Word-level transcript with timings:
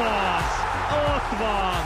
az! 0.00 0.50
Ott 0.92 1.38
van! 1.38 1.82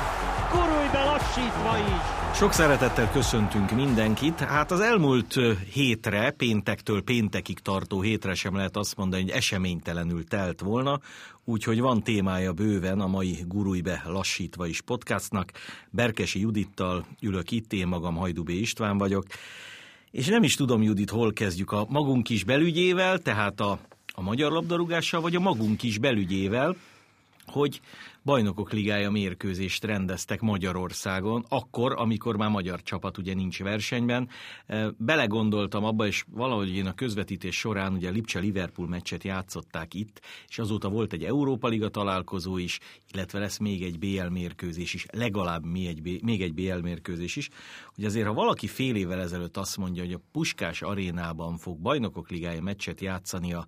Gurulj 0.52 0.88
be 0.92 1.04
lassítva 1.04 1.78
is! 1.78 2.36
Sok 2.36 2.52
szeretettel 2.52 3.10
köszöntünk 3.10 3.70
mindenkit. 3.70 4.38
Hát 4.38 4.70
az 4.70 4.80
elmúlt 4.80 5.34
hétre, 5.72 6.30
péntektől 6.30 7.02
péntekig 7.02 7.58
tartó 7.58 8.00
hétre 8.00 8.34
sem 8.34 8.56
lehet 8.56 8.76
azt 8.76 8.96
mondani, 8.96 9.22
hogy 9.22 9.30
eseménytelenül 9.30 10.24
telt 10.24 10.60
volna, 10.60 11.00
úgyhogy 11.44 11.80
van 11.80 12.02
témája 12.02 12.52
bőven 12.52 13.00
a 13.00 13.06
mai 13.06 13.44
Gurulj 13.46 13.80
be 13.80 14.02
lassítva 14.06 14.66
is 14.66 14.80
podcastnak. 14.80 15.50
Berkesi 15.90 16.40
Judittal 16.40 17.04
ülök 17.20 17.50
itt, 17.50 17.72
én 17.72 17.86
magam 17.86 18.16
Hajdubé 18.16 18.54
István 18.54 18.98
vagyok, 18.98 19.24
és 20.10 20.26
nem 20.26 20.42
is 20.42 20.54
tudom, 20.54 20.82
Judit, 20.82 21.10
hol 21.10 21.32
kezdjük 21.32 21.72
a 21.72 21.86
magunk 21.88 22.28
is 22.28 22.44
belügyével, 22.44 23.18
tehát 23.18 23.60
a, 23.60 23.78
a 24.14 24.22
magyar 24.22 24.52
labdarúgással, 24.52 25.20
vagy 25.20 25.34
a 25.34 25.40
magunk 25.40 25.82
is 25.82 25.98
belügyével, 25.98 26.76
hogy 27.52 27.80
bajnokok 28.24 28.72
ligája 28.72 29.10
mérkőzést 29.10 29.84
rendeztek 29.84 30.40
Magyarországon, 30.40 31.44
akkor, 31.48 31.92
amikor 31.96 32.36
már 32.36 32.50
magyar 32.50 32.82
csapat 32.82 33.18
ugye 33.18 33.34
nincs 33.34 33.62
versenyben. 33.62 34.28
Belegondoltam 34.96 35.84
abba, 35.84 36.06
és 36.06 36.24
valahogy 36.30 36.76
én 36.76 36.86
a 36.86 36.94
közvetítés 36.94 37.58
során 37.58 37.92
ugye 37.92 38.10
Lipcse-Liverpool 38.10 38.88
meccset 38.88 39.24
játszották 39.24 39.94
itt, 39.94 40.20
és 40.48 40.58
azóta 40.58 40.88
volt 40.88 41.12
egy 41.12 41.24
Európa 41.24 41.68
Liga 41.68 41.88
találkozó 41.88 42.58
is, 42.58 42.78
illetve 43.12 43.38
lesz 43.38 43.58
még 43.58 43.82
egy 43.82 43.98
BL 43.98 44.28
mérkőzés 44.28 44.94
is, 44.94 45.06
legalább 45.12 45.64
még 45.64 45.86
egy, 45.86 46.22
még 46.22 46.54
BL 46.54 46.80
mérkőzés 46.82 47.36
is, 47.36 47.48
hogy 47.94 48.04
azért 48.04 48.26
ha 48.26 48.32
valaki 48.32 48.66
fél 48.66 48.96
évvel 48.96 49.20
ezelőtt 49.20 49.56
azt 49.56 49.76
mondja, 49.76 50.02
hogy 50.02 50.12
a 50.12 50.20
Puskás 50.32 50.82
arénában 50.82 51.56
fog 51.56 51.78
bajnokok 51.78 52.30
ligája 52.30 52.62
meccset 52.62 53.00
játszani 53.00 53.52
a, 53.52 53.66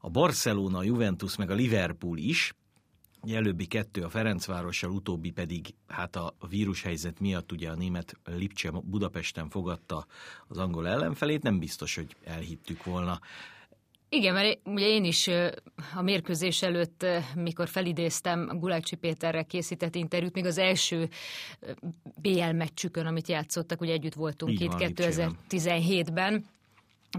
a 0.00 0.10
Barcelona, 0.10 0.78
a 0.78 0.82
Juventus 0.82 1.36
meg 1.36 1.50
a 1.50 1.54
Liverpool 1.54 2.18
is, 2.18 2.54
előbbi 3.34 3.66
kettő 3.66 4.02
a 4.02 4.08
Ferencvárossal, 4.08 4.90
utóbbi 4.90 5.30
pedig 5.30 5.74
hát 5.86 6.16
a 6.16 6.34
vírushelyzet 6.48 7.20
miatt 7.20 7.52
ugye 7.52 7.70
a 7.70 7.74
német 7.74 8.16
Lipcse 8.24 8.70
Budapesten 8.70 9.48
fogadta 9.48 10.06
az 10.48 10.58
angol 10.58 10.88
ellenfelét, 10.88 11.42
nem 11.42 11.58
biztos, 11.58 11.94
hogy 11.94 12.16
elhittük 12.24 12.84
volna. 12.84 13.20
Igen, 14.08 14.34
mert 14.34 14.58
ugye 14.64 14.86
én 14.86 15.04
is 15.04 15.28
a 15.94 16.02
mérkőzés 16.02 16.62
előtt, 16.62 17.06
mikor 17.34 17.68
felidéztem 17.68 18.58
Gulácsi 18.58 18.96
Péterrel 18.96 19.44
készített 19.44 19.94
interjút, 19.94 20.34
még 20.34 20.44
az 20.44 20.58
első 20.58 21.08
BL 22.20 22.52
meccsükön, 22.52 23.06
amit 23.06 23.28
játszottak, 23.28 23.80
ugye 23.80 23.92
együtt 23.92 24.14
voltunk 24.14 24.52
Így 24.52 24.60
itt 24.60 24.72
2017-ben, 24.76 26.44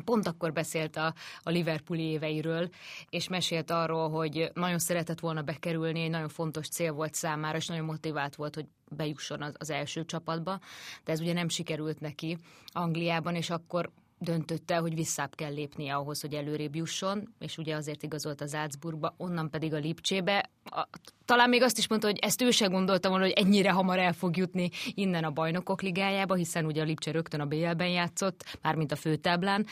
Pont 0.06 0.28
akkor 0.28 0.54
beszélt 0.54 0.96
a, 0.96 1.14
a 1.44 1.50
Liverpooli 1.50 2.04
éveiről, 2.04 2.70
és 3.10 3.28
mesélt 3.28 3.72
arról, 3.72 4.10
hogy 4.10 4.52
nagyon 4.54 4.80
szeretett 4.80 5.20
volna 5.20 5.42
bekerülni, 5.42 6.02
egy 6.02 6.10
nagyon 6.10 6.30
fontos 6.30 6.68
cél 6.68 6.94
volt 6.94 7.14
számára, 7.14 7.58
és 7.58 7.68
nagyon 7.68 7.86
motivált 7.86 8.36
volt, 8.36 8.56
hogy 8.56 8.66
bejusson 8.90 9.42
az, 9.42 9.54
az 9.58 9.70
első 9.70 10.06
csapatba, 10.06 10.60
de 11.04 11.12
ez 11.12 11.20
ugye 11.20 11.34
nem 11.34 11.50
sikerült 11.50 12.00
neki 12.00 12.38
Angliában, 12.72 13.36
és 13.36 13.50
akkor 13.50 13.92
döntötte, 14.20 14.76
hogy 14.76 14.96
visszább 14.96 15.36
kell 15.36 15.54
lépnie 15.54 15.96
ahhoz, 15.96 16.22
hogy 16.22 16.34
előrébb 16.34 16.76
jusson, 16.76 17.34
és 17.40 17.58
ugye 17.58 17.76
azért 17.76 18.04
igazolt 18.04 18.42
az 18.42 18.52
Salzburgba, 18.52 19.14
onnan 19.18 19.50
pedig 19.50 19.74
a 19.74 19.78
Lipcsébe. 19.78 20.50
A, 20.64 20.88
talán 21.26 21.50
még 21.50 21.62
azt 21.62 21.78
is 21.78 21.88
mondta, 21.88 22.08
hogy 22.08 22.18
ezt 22.22 22.42
ő 22.42 22.52
se 22.52 22.66
gondolta 22.66 23.10
volna, 23.10 23.24
hogy 23.24 23.34
ennyire 23.34 23.72
hamar 23.72 24.00
el 24.00 24.14
fog 24.14 24.38
jutni 24.38 24.70
innen 24.94 25.24
a 25.24 25.32
bajnokok 25.32 25.82
ligájába, 25.82 26.36
hiszen 26.36 26.66
ugye 26.66 26.82
a 26.82 26.86
Lipcse 26.86 27.12
rögtön 27.12 27.40
a 27.40 27.46
BL-ben 27.46 27.90
játszott, 27.90 28.58
mármint 28.62 28.92
a 28.92 28.96
főtáblán 28.96 29.66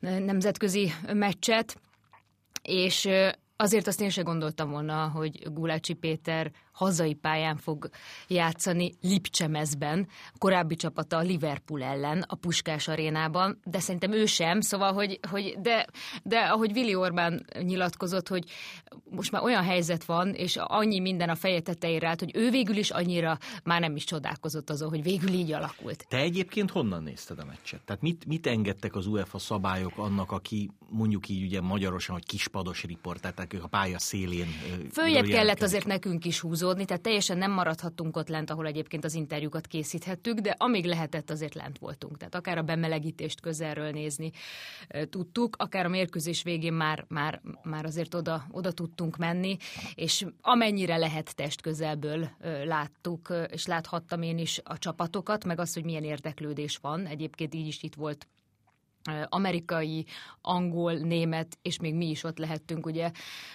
nemzetközi 0.00 0.92
meccset, 1.12 1.80
és 2.62 3.08
azért 3.56 3.86
azt 3.86 4.00
én 4.00 4.10
se 4.10 4.22
gondoltam 4.22 4.70
volna, 4.70 5.08
hogy 5.08 5.52
Gulácsi 5.52 5.92
Péter 5.92 6.50
hazai 6.74 7.14
pályán 7.14 7.56
fog 7.56 7.88
játszani 8.28 8.92
Lipcsemezben, 9.00 10.08
korábbi 10.38 10.76
csapata 10.76 11.16
a 11.16 11.20
Liverpool 11.20 11.82
ellen, 11.82 12.24
a 12.28 12.34
Puskás 12.34 12.88
arénában, 12.88 13.60
de 13.64 13.80
szerintem 13.80 14.12
ő 14.12 14.26
sem, 14.26 14.60
szóval, 14.60 14.92
hogy, 14.92 15.20
hogy 15.30 15.56
de, 15.58 15.86
de 16.22 16.38
ahogy 16.38 16.72
Vili 16.72 16.94
Orbán 16.94 17.46
nyilatkozott, 17.62 18.28
hogy 18.28 18.44
most 19.10 19.30
már 19.30 19.42
olyan 19.42 19.62
helyzet 19.62 20.04
van, 20.04 20.34
és 20.34 20.56
annyi 20.56 21.00
minden 21.00 21.28
a 21.28 21.34
feje 21.34 21.60
tetejére 21.60 22.08
állt, 22.08 22.20
hogy 22.20 22.36
ő 22.36 22.50
végül 22.50 22.76
is 22.76 22.90
annyira 22.90 23.38
már 23.64 23.80
nem 23.80 23.96
is 23.96 24.04
csodálkozott 24.04 24.70
azon, 24.70 24.88
hogy 24.88 25.02
végül 25.02 25.32
így 25.32 25.52
alakult. 25.52 26.06
Te 26.08 26.18
egyébként 26.18 26.70
honnan 26.70 27.02
nézted 27.02 27.38
a 27.38 27.44
meccset? 27.44 27.80
Tehát 27.84 28.02
mit, 28.02 28.26
mit 28.26 28.46
engedtek 28.46 28.94
az 28.94 29.06
UEFA 29.06 29.38
szabályok 29.38 29.98
annak, 29.98 30.32
aki 30.32 30.70
mondjuk 30.88 31.28
így 31.28 31.42
ugye 31.42 31.60
magyarosan, 31.60 32.14
hogy 32.14 32.26
kispados 32.26 32.82
riport, 32.84 33.20
tehát 33.20 33.54
a 33.62 33.66
pálya 33.66 33.98
szélén 33.98 34.46
Följebb 34.92 35.24
kellett 35.24 35.62
azért 35.62 35.86
nekünk 35.86 36.24
is 36.24 36.40
húzni 36.40 36.62
húzódni, 36.64 36.84
tehát 36.84 37.02
teljesen 37.02 37.38
nem 37.38 37.50
maradhattunk 37.50 38.16
ott 38.16 38.28
lent, 38.28 38.50
ahol 38.50 38.66
egyébként 38.66 39.04
az 39.04 39.14
interjúkat 39.14 39.66
készíthettük, 39.66 40.38
de 40.38 40.54
amíg 40.58 40.84
lehetett, 40.84 41.30
azért 41.30 41.54
lent 41.54 41.78
voltunk. 41.78 42.16
Tehát 42.16 42.34
akár 42.34 42.58
a 42.58 42.62
bemelegítést 42.62 43.40
közelről 43.40 43.90
nézni 43.90 44.30
tudtuk, 45.10 45.56
akár 45.58 45.84
a 45.84 45.88
mérkőzés 45.88 46.42
végén 46.42 46.72
már, 46.72 47.04
már, 47.08 47.40
már 47.62 47.84
azért 47.84 48.14
oda, 48.14 48.44
oda 48.50 48.72
tudtunk 48.72 49.16
menni, 49.16 49.56
és 49.94 50.26
amennyire 50.40 50.96
lehet 50.96 51.34
test 51.34 51.60
közelből 51.60 52.28
láttuk, 52.64 53.34
és 53.50 53.66
láthattam 53.66 54.22
én 54.22 54.38
is 54.38 54.60
a 54.64 54.78
csapatokat, 54.78 55.44
meg 55.44 55.60
azt, 55.60 55.74
hogy 55.74 55.84
milyen 55.84 56.04
érdeklődés 56.04 56.76
van. 56.76 57.06
Egyébként 57.06 57.54
így 57.54 57.66
is 57.66 57.82
itt 57.82 57.94
volt 57.94 58.26
amerikai, 59.28 60.06
angol, 60.40 60.92
német, 60.92 61.58
és 61.62 61.78
még 61.78 61.94
mi 61.94 62.10
is 62.10 62.24
ott 62.24 62.38
lehettünk 62.38 62.86
ugye 62.86 63.10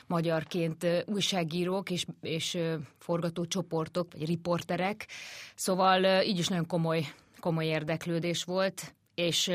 magyarként 0.08 0.88
újságírók 1.06 1.90
és, 1.90 2.06
és 2.22 2.58
forgatócsoportok, 2.98 4.08
vagy 4.12 4.26
riporterek, 4.26 5.08
szóval 5.56 6.24
így 6.24 6.40
is 6.40 6.48
nagyon 6.48 6.66
komoly, 6.68 7.06
komoly 7.40 7.66
érdeklődés 7.66 8.44
volt, 8.44 8.94
és 9.16 9.52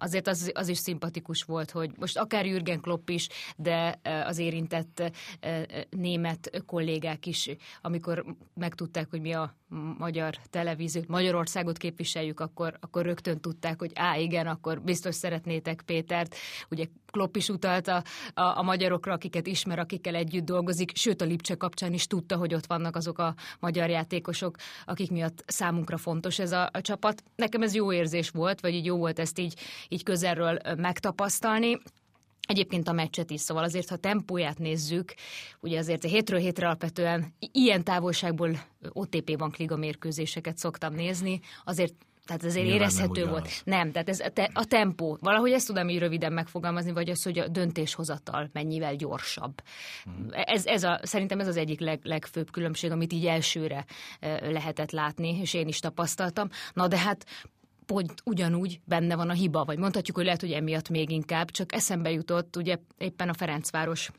azért 0.00 0.26
az, 0.26 0.50
az 0.54 0.68
is 0.68 0.78
szimpatikus 0.78 1.42
volt, 1.42 1.70
hogy 1.70 1.90
most 1.98 2.18
akár 2.18 2.46
Jürgen 2.46 2.80
Klopp 2.80 3.08
is, 3.08 3.28
de 3.56 4.00
az 4.26 4.38
érintett 4.38 5.12
német 5.90 6.62
kollégák 6.66 7.26
is, 7.26 7.50
amikor 7.82 8.24
megtudták, 8.54 9.10
hogy 9.10 9.20
mi 9.20 9.32
a 9.32 9.56
magyar 9.98 10.34
televíziót, 10.50 11.08
Magyarországot 11.08 11.76
képviseljük, 11.76 12.40
akkor, 12.40 12.78
akkor 12.80 13.04
rögtön 13.04 13.40
tudták, 13.40 13.78
hogy 13.78 13.90
á, 13.94 14.16
igen, 14.16 14.46
akkor 14.46 14.82
biztos 14.82 15.14
szeretnétek 15.14 15.82
Pétert. 15.86 16.36
Ugye 16.70 16.86
Klopp 17.10 17.36
is 17.36 17.48
utalta 17.48 18.02
a, 18.34 18.40
a, 18.40 18.58
a 18.58 18.62
magyarokra, 18.62 19.12
akiket 19.12 19.46
ismer, 19.46 19.78
akikkel 19.78 20.14
együtt 20.14 20.44
dolgozik, 20.44 20.96
sőt 20.96 21.20
a 21.20 21.24
Lipcse 21.24 21.54
kapcsán 21.54 21.92
is 21.92 22.06
tudta, 22.06 22.36
hogy 22.36 22.54
ott 22.54 22.66
vannak 22.66 22.96
azok 22.96 23.18
a 23.18 23.34
magyar 23.60 23.88
játékosok, 23.90 24.56
akik 24.84 25.10
miatt 25.10 25.44
számunkra 25.46 25.96
fontos 25.96 26.38
ez 26.38 26.52
a, 26.52 26.68
a 26.72 26.80
csapat. 26.80 27.22
Nekem 27.36 27.62
ez 27.62 27.74
jó 27.74 27.92
érzés 27.92 28.30
volt, 28.30 28.60
vagy 28.60 28.74
így 28.74 28.84
jó 28.84 28.96
volt 28.96 29.18
ezt 29.18 29.38
így 29.38 29.54
így 29.88 30.02
közelről 30.02 30.58
megtapasztalni. 30.76 31.78
Egyébként 32.48 32.88
a 32.88 32.92
meccset 32.92 33.30
is, 33.30 33.40
szóval 33.40 33.64
azért, 33.64 33.88
ha 33.88 33.96
tempóját 33.96 34.58
nézzük, 34.58 35.14
ugye 35.60 35.78
azért 35.78 36.02
hétről 36.02 36.40
hétre 36.40 36.66
alapvetően 36.66 37.34
ilyen 37.38 37.84
távolságból 37.84 38.50
OTP 38.92 39.36
bankliga 39.36 39.76
mérkőzéseket 39.76 40.58
szoktam 40.58 40.94
nézni, 40.94 41.40
azért 41.64 41.94
tehát 42.28 42.44
ezért 42.44 42.64
Nyilván 42.64 42.80
érezhető 42.80 43.20
nem 43.20 43.30
volt. 43.30 43.48
Nem, 43.64 43.92
tehát 43.92 44.08
ez 44.08 44.20
a, 44.20 44.28
te, 44.28 44.50
a 44.52 44.64
tempó. 44.64 45.18
Valahogy 45.20 45.52
ezt 45.52 45.66
tudom 45.66 45.88
így 45.88 45.98
röviden 45.98 46.32
megfogalmazni, 46.32 46.92
vagy 46.92 47.10
az, 47.10 47.22
hogy 47.22 47.38
a 47.38 47.48
döntéshozatal 47.48 48.50
mennyivel 48.52 48.96
gyorsabb. 48.96 49.62
Hmm. 50.04 50.26
Ez, 50.30 50.66
ez 50.66 50.82
a, 50.82 51.00
szerintem 51.02 51.40
ez 51.40 51.46
az 51.46 51.56
egyik 51.56 51.80
leg, 51.80 52.00
legfőbb 52.02 52.50
különbség, 52.50 52.90
amit 52.90 53.12
így 53.12 53.26
elsőre 53.26 53.84
lehetett 54.40 54.90
látni, 54.90 55.40
és 55.40 55.54
én 55.54 55.68
is 55.68 55.78
tapasztaltam. 55.78 56.48
Na 56.72 56.88
de 56.88 56.98
hát 56.98 57.24
pont 57.86 58.12
ugyanúgy 58.24 58.80
benne 58.84 59.16
van 59.16 59.30
a 59.30 59.32
hiba, 59.32 59.64
vagy 59.64 59.78
mondhatjuk, 59.78 60.16
hogy 60.16 60.24
lehet, 60.24 60.40
hogy 60.40 60.52
emiatt 60.52 60.88
még 60.88 61.10
inkább, 61.10 61.50
csak 61.50 61.72
eszembe 61.72 62.10
jutott 62.10 62.56
ugye 62.56 62.76
éppen 62.98 63.28
a 63.28 63.34
Ferencváros 63.34 64.10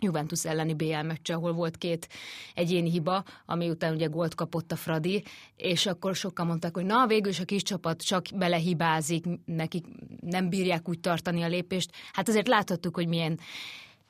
Juventus 0.00 0.44
elleni 0.44 0.74
BL 0.74 1.02
meccs, 1.02 1.30
ahol 1.30 1.52
volt 1.52 1.76
két 1.76 2.08
egyéni 2.54 2.90
hiba, 2.90 3.24
ami 3.46 3.70
után 3.70 3.94
ugye 3.94 4.06
gólt 4.06 4.34
kapott 4.34 4.72
a 4.72 4.76
Fradi, 4.76 5.24
és 5.56 5.86
akkor 5.86 6.14
sokan 6.14 6.46
mondták, 6.46 6.74
hogy 6.74 6.84
na, 6.84 7.06
végül 7.06 7.30
is 7.30 7.40
a 7.40 7.44
kis 7.44 7.62
csapat 7.62 8.02
csak 8.02 8.24
belehibázik, 8.34 9.24
nekik 9.44 9.84
nem 10.20 10.48
bírják 10.48 10.88
úgy 10.88 11.00
tartani 11.00 11.42
a 11.42 11.48
lépést. 11.48 11.90
Hát 12.12 12.28
azért 12.28 12.48
láthattuk, 12.48 12.94
hogy 12.94 13.08
milyen 13.08 13.38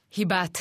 hibát 0.09 0.59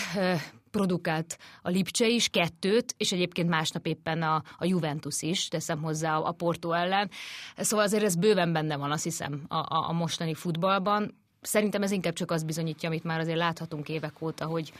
produkált 0.71 1.38
a 1.62 1.69
Lipcse 1.69 2.07
is, 2.07 2.30
kettőt, 2.30 2.94
és 2.98 3.12
egyébként 3.12 3.50
másnap 3.50 3.88
éppen 3.88 4.21
a, 4.21 4.44
a 4.57 4.65
Juventus 4.65 5.21
is, 5.21 5.48
teszem 5.48 5.81
hozzá 5.81 6.18
a 6.18 6.31
Porto 6.31 6.71
ellen. 6.71 7.09
Szóval 7.57 7.86
azért 7.86 8.03
ez 8.03 8.15
bőven 8.15 8.53
benne 8.53 8.75
van, 8.75 8.92
azt 8.92 9.03
hiszem, 9.03 9.44
a, 9.48 9.56
a, 9.56 9.89
a 9.89 9.92
mostani 9.92 10.33
futballban. 10.33 11.23
Szerintem 11.44 11.81
ez 11.81 11.92
inkább 11.92 12.13
csak 12.13 12.31
azt 12.31 12.45
bizonyítja, 12.45 12.90
amit 12.90 13.04
már 13.04 13.19
azért 13.19 13.38
láthatunk 13.38 13.90
évek 13.90 14.22
óta, 14.22 14.45
hogy, 14.45 14.74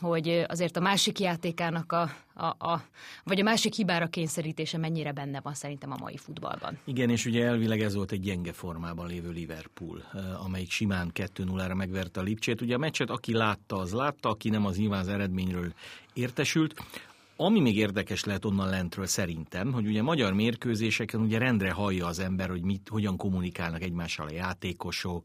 hogy 0.00 0.44
azért 0.48 0.76
a 0.76 0.80
másik 0.80 1.20
játékának 1.20 1.92
a, 1.92 2.10
a, 2.34 2.44
a, 2.44 2.82
vagy 3.24 3.40
a 3.40 3.42
másik 3.42 3.74
hibára 3.74 4.06
kényszerítése 4.06 4.78
mennyire 4.78 5.12
benne 5.12 5.40
van 5.40 5.54
szerintem 5.54 5.92
a 5.92 5.96
mai 5.98 6.16
futballban. 6.16 6.78
Igen, 6.84 7.10
és 7.10 7.26
ugye 7.26 7.44
elvileg 7.44 7.80
ez 7.80 7.94
volt 7.94 8.12
egy 8.12 8.20
gyenge 8.20 8.52
formában 8.52 9.06
lévő 9.06 9.30
Liverpool, 9.30 10.02
eh, 10.14 10.44
amelyik 10.44 10.70
simán 10.70 11.10
2-0-ra 11.14 11.74
megverte 11.74 12.20
a 12.20 12.22
Lipcsét. 12.22 12.60
Ugye 12.60 12.74
a 12.74 12.78
meccset, 12.78 13.10
aki 13.10 13.32
látta, 13.32 13.76
az 13.76 13.92
látta, 13.92 14.28
aki 14.28 14.48
nem, 14.48 14.66
az 14.66 14.76
nyilván 14.76 15.00
az 15.00 15.08
eredményről 15.08 15.72
értesült. 16.12 16.74
Ami 17.42 17.60
még 17.60 17.76
érdekes 17.76 18.24
lehet 18.24 18.44
onnan 18.44 18.68
lentről 18.68 19.06
szerintem, 19.06 19.72
hogy 19.72 19.86
ugye 19.86 20.02
magyar 20.02 20.32
mérkőzéseken 20.32 21.20
ugye 21.20 21.38
rendre 21.38 21.70
hallja 21.70 22.06
az 22.06 22.18
ember, 22.18 22.48
hogy 22.48 22.62
mit, 22.62 22.88
hogyan 22.88 23.16
kommunikálnak 23.16 23.82
egymással 23.82 24.26
a 24.26 24.32
játékosok, 24.32 25.24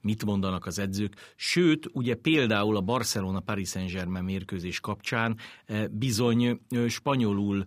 mit 0.00 0.24
mondanak 0.24 0.66
az 0.66 0.78
edzők. 0.78 1.32
Sőt, 1.36 1.88
ugye 1.92 2.14
például 2.14 2.76
a 2.76 2.80
Barcelona-Paris 2.80 3.68
Saint-Germain 3.68 4.24
mérkőzés 4.24 4.80
kapcsán 4.80 5.36
bizony 5.90 6.60
spanyolul, 6.88 7.64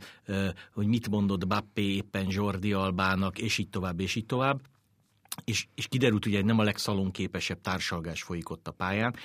hogy 0.73 0.87
mit 0.87 1.09
mondott 1.09 1.47
Bappé 1.47 1.83
éppen 1.83 2.25
Jordi 2.29 2.73
Albának, 2.73 3.39
és 3.39 3.57
így 3.57 3.69
tovább, 3.69 3.99
és 3.99 4.15
így 4.15 4.25
tovább 4.25 4.61
és, 5.43 5.67
és 5.75 5.87
kiderült 5.87 6.25
ugye, 6.25 6.35
hogy 6.35 6.45
nem 6.45 6.59
a 6.59 6.63
legszalonképesebb 6.63 7.61
társalgás 7.61 8.23
folyik 8.23 8.49
ott 8.49 8.67
a 8.67 8.71
pályán, 8.71 9.15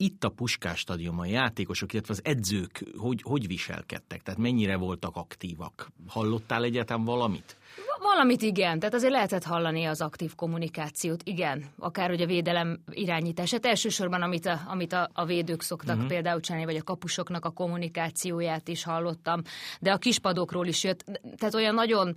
itt 0.00 0.24
a 0.24 0.28
Puskás 0.28 0.78
stadionban 0.78 1.26
játékosok, 1.26 1.92
illetve 1.92 2.12
az 2.12 2.20
edzők 2.24 2.84
hogy, 2.96 3.22
hogy 3.22 3.46
viselkedtek? 3.46 4.22
Tehát 4.22 4.40
mennyire 4.40 4.76
voltak 4.76 5.16
aktívak? 5.16 5.92
Hallottál 6.06 6.64
egyáltalán 6.64 7.04
valamit? 7.04 7.56
Valamit 8.02 8.42
igen, 8.42 8.78
tehát 8.78 8.94
azért 8.94 9.12
lehetett 9.12 9.44
hallani 9.44 9.84
az 9.84 10.00
aktív 10.00 10.34
kommunikációt, 10.34 11.22
igen, 11.24 11.64
akár 11.78 12.08
hogy 12.08 12.20
a 12.20 12.26
védelem 12.26 12.82
irányítását. 12.90 13.66
Elsősorban, 13.66 14.22
amit 14.22 14.46
a, 14.46 14.60
amit 14.66 14.92
a, 14.92 15.10
a 15.12 15.24
védők 15.24 15.62
szoktak 15.62 15.94
uh-huh. 15.94 16.08
például 16.08 16.40
csinálni, 16.40 16.66
vagy 16.66 16.76
a 16.76 16.82
kapusoknak 16.82 17.44
a 17.44 17.50
kommunikációját 17.50 18.68
is 18.68 18.84
hallottam, 18.84 19.42
de 19.80 19.92
a 19.92 19.96
kispadokról 19.96 20.66
is 20.66 20.84
jött, 20.84 21.04
tehát 21.36 21.54
olyan 21.54 21.74
nagyon, 21.74 22.14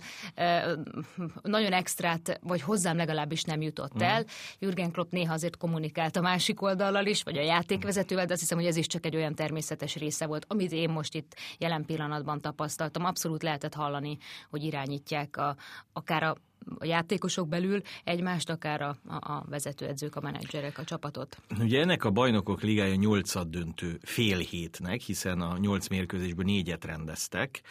nagyon 1.42 1.72
extrát, 1.72 2.38
vagy 2.42 2.62
hozzám 2.62 2.96
legalábbis 2.96 3.42
nem 3.42 3.62
jutott 3.62 3.94
uh-huh. 3.94 4.12
el. 4.14 4.24
Jürgen 4.58 4.90
Klopp 4.90 5.12
néha 5.12 5.32
azért 5.32 5.56
kommunikált 5.56 6.16
a 6.16 6.20
másik 6.20 6.62
oldallal 6.62 7.06
is, 7.06 7.22
vagy 7.22 7.38
a 7.38 7.42
játékvezetővel, 7.42 8.26
de 8.26 8.32
azt 8.32 8.42
hiszem, 8.42 8.58
hogy 8.58 8.66
ez 8.66 8.76
is 8.76 8.86
csak 8.86 9.06
egy 9.06 9.16
olyan 9.16 9.34
természetes 9.34 9.94
része 9.94 10.26
volt, 10.26 10.44
amit 10.48 10.72
én 10.72 10.90
most 10.90 11.14
itt 11.14 11.34
jelen 11.58 11.84
pillanatban 11.84 12.40
tapasztaltam. 12.40 13.04
Abszolút 13.04 13.42
lehetett 13.42 13.74
hallani, 13.74 14.18
hogy 14.50 14.62
irányítják 14.62 15.36
a, 15.36 15.43
akár 15.92 16.22
a 16.22 16.36
a 16.78 16.84
játékosok 16.84 17.48
belül 17.48 17.82
egymást, 18.04 18.50
akár 18.50 18.82
a, 18.82 18.96
a, 19.06 19.32
a 19.32 19.44
vezetőedzők, 19.48 20.16
a 20.16 20.20
menedzserek, 20.20 20.78
a 20.78 20.84
csapatot. 20.84 21.36
Ugye 21.58 21.80
ennek 21.80 22.04
a 22.04 22.10
bajnokok 22.10 22.62
ligája 22.62 22.94
nyolcad 22.94 23.48
döntő 23.48 23.98
fél 24.02 24.38
hétnek, 24.38 25.00
hiszen 25.00 25.40
a 25.40 25.58
nyolc 25.58 25.88
mérkőzésből 25.88 26.44
négyet 26.44 26.84
rendeztek. 26.84 27.62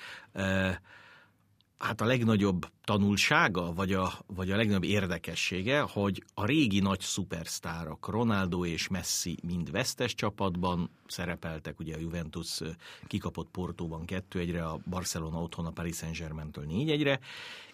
Hát 1.83 2.01
a 2.01 2.05
legnagyobb 2.05 2.65
tanulsága, 2.83 3.73
vagy 3.73 3.93
a, 3.93 4.13
vagy 4.27 4.51
a 4.51 4.55
legnagyobb 4.55 4.83
érdekessége, 4.83 5.79
hogy 5.79 6.23
a 6.33 6.45
régi 6.45 6.79
nagy 6.79 6.99
szupersztárok, 6.99 8.07
Ronaldo 8.07 8.65
és 8.65 8.87
Messi 8.87 9.37
mind 9.43 9.71
vesztes 9.71 10.15
csapatban 10.15 10.89
szerepeltek, 11.07 11.79
ugye 11.79 11.95
a 11.95 11.99
Juventus 11.99 12.59
kikapott 13.07 13.49
Portóban 13.49 14.03
2-1-re, 14.07 14.65
a 14.65 14.79
Barcelona 14.89 15.41
otthon 15.41 15.65
a 15.65 15.71
Paris 15.71 15.95
Saint-Germain-től 15.95 16.65
4-1-re, 16.69 17.19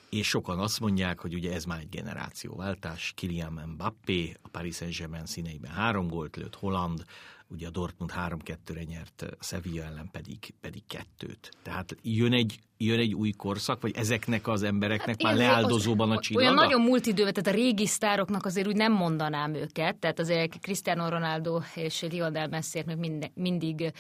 és 0.10 0.28
sokan 0.28 0.60
azt 0.60 0.80
mondják, 0.80 1.20
hogy 1.20 1.34
ugye 1.34 1.54
ez 1.54 1.66
már 1.66 1.80
egy 1.80 1.90
generációváltás, 1.90 3.14
Kylian 3.16 3.64
Mbappé, 3.74 4.34
a 4.42 4.48
Paris 4.48 4.76
Saint-Germain 4.76 5.26
színeiben 5.26 5.72
három 5.72 6.08
gólt 6.08 6.36
lőtt, 6.36 6.56
Holland, 6.56 7.04
ugye 7.48 7.68
a 7.68 7.72
Dortmund 7.72 8.12
3-2-re 8.16 8.84
nyert, 8.84 9.26
Sevilla 9.40 9.84
ellen 9.84 10.10
pedig, 10.12 10.54
pedig 10.62 10.84
kettőt. 10.88 11.52
Tehát 11.62 11.96
jön 12.02 12.34
egy, 12.34 12.60
jön 12.82 13.00
egy 13.00 13.14
új 13.14 13.32
korszak, 13.32 13.82
vagy 13.82 13.96
ezeknek 13.96 14.48
az 14.48 14.64
embereknek 14.64 15.08
hát 15.08 15.24
már 15.24 15.36
leáldozóban 15.36 16.12
a 16.12 16.20
csillaga? 16.20 16.46
Olyan 16.46 16.66
nagyon 16.66 16.82
multidőve, 16.82 17.32
tehát 17.32 17.60
a 17.60 17.62
régi 17.62 17.86
sztároknak 17.86 18.46
azért 18.46 18.68
úgy 18.68 18.76
nem 18.76 18.94
mondanám 18.94 19.54
őket, 19.54 19.96
tehát 19.96 20.20
azért 20.20 20.60
Cristiano 20.60 21.10
Ronaldo 21.10 21.60
és 21.76 22.02
Lionel 22.02 22.48
Messi 22.48 22.84
még 22.86 22.98
mind, 22.98 23.32
mindig 23.34 23.94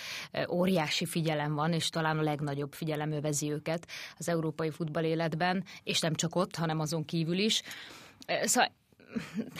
óriási 0.49 1.05
figyelem 1.05 1.53
van, 1.53 1.73
és 1.73 1.89
talán 1.89 2.17
a 2.17 2.21
legnagyobb 2.21 2.73
figyelem 2.73 3.11
övezi 3.11 3.51
őket 3.51 3.87
az 4.17 4.29
európai 4.29 4.69
futball 4.69 5.03
életben, 5.03 5.63
és 5.83 5.99
nem 5.99 6.15
csak 6.15 6.35
ott, 6.35 6.55
hanem 6.55 6.79
azon 6.79 7.05
kívül 7.05 7.37
is. 7.37 7.61
Szóval 8.43 8.71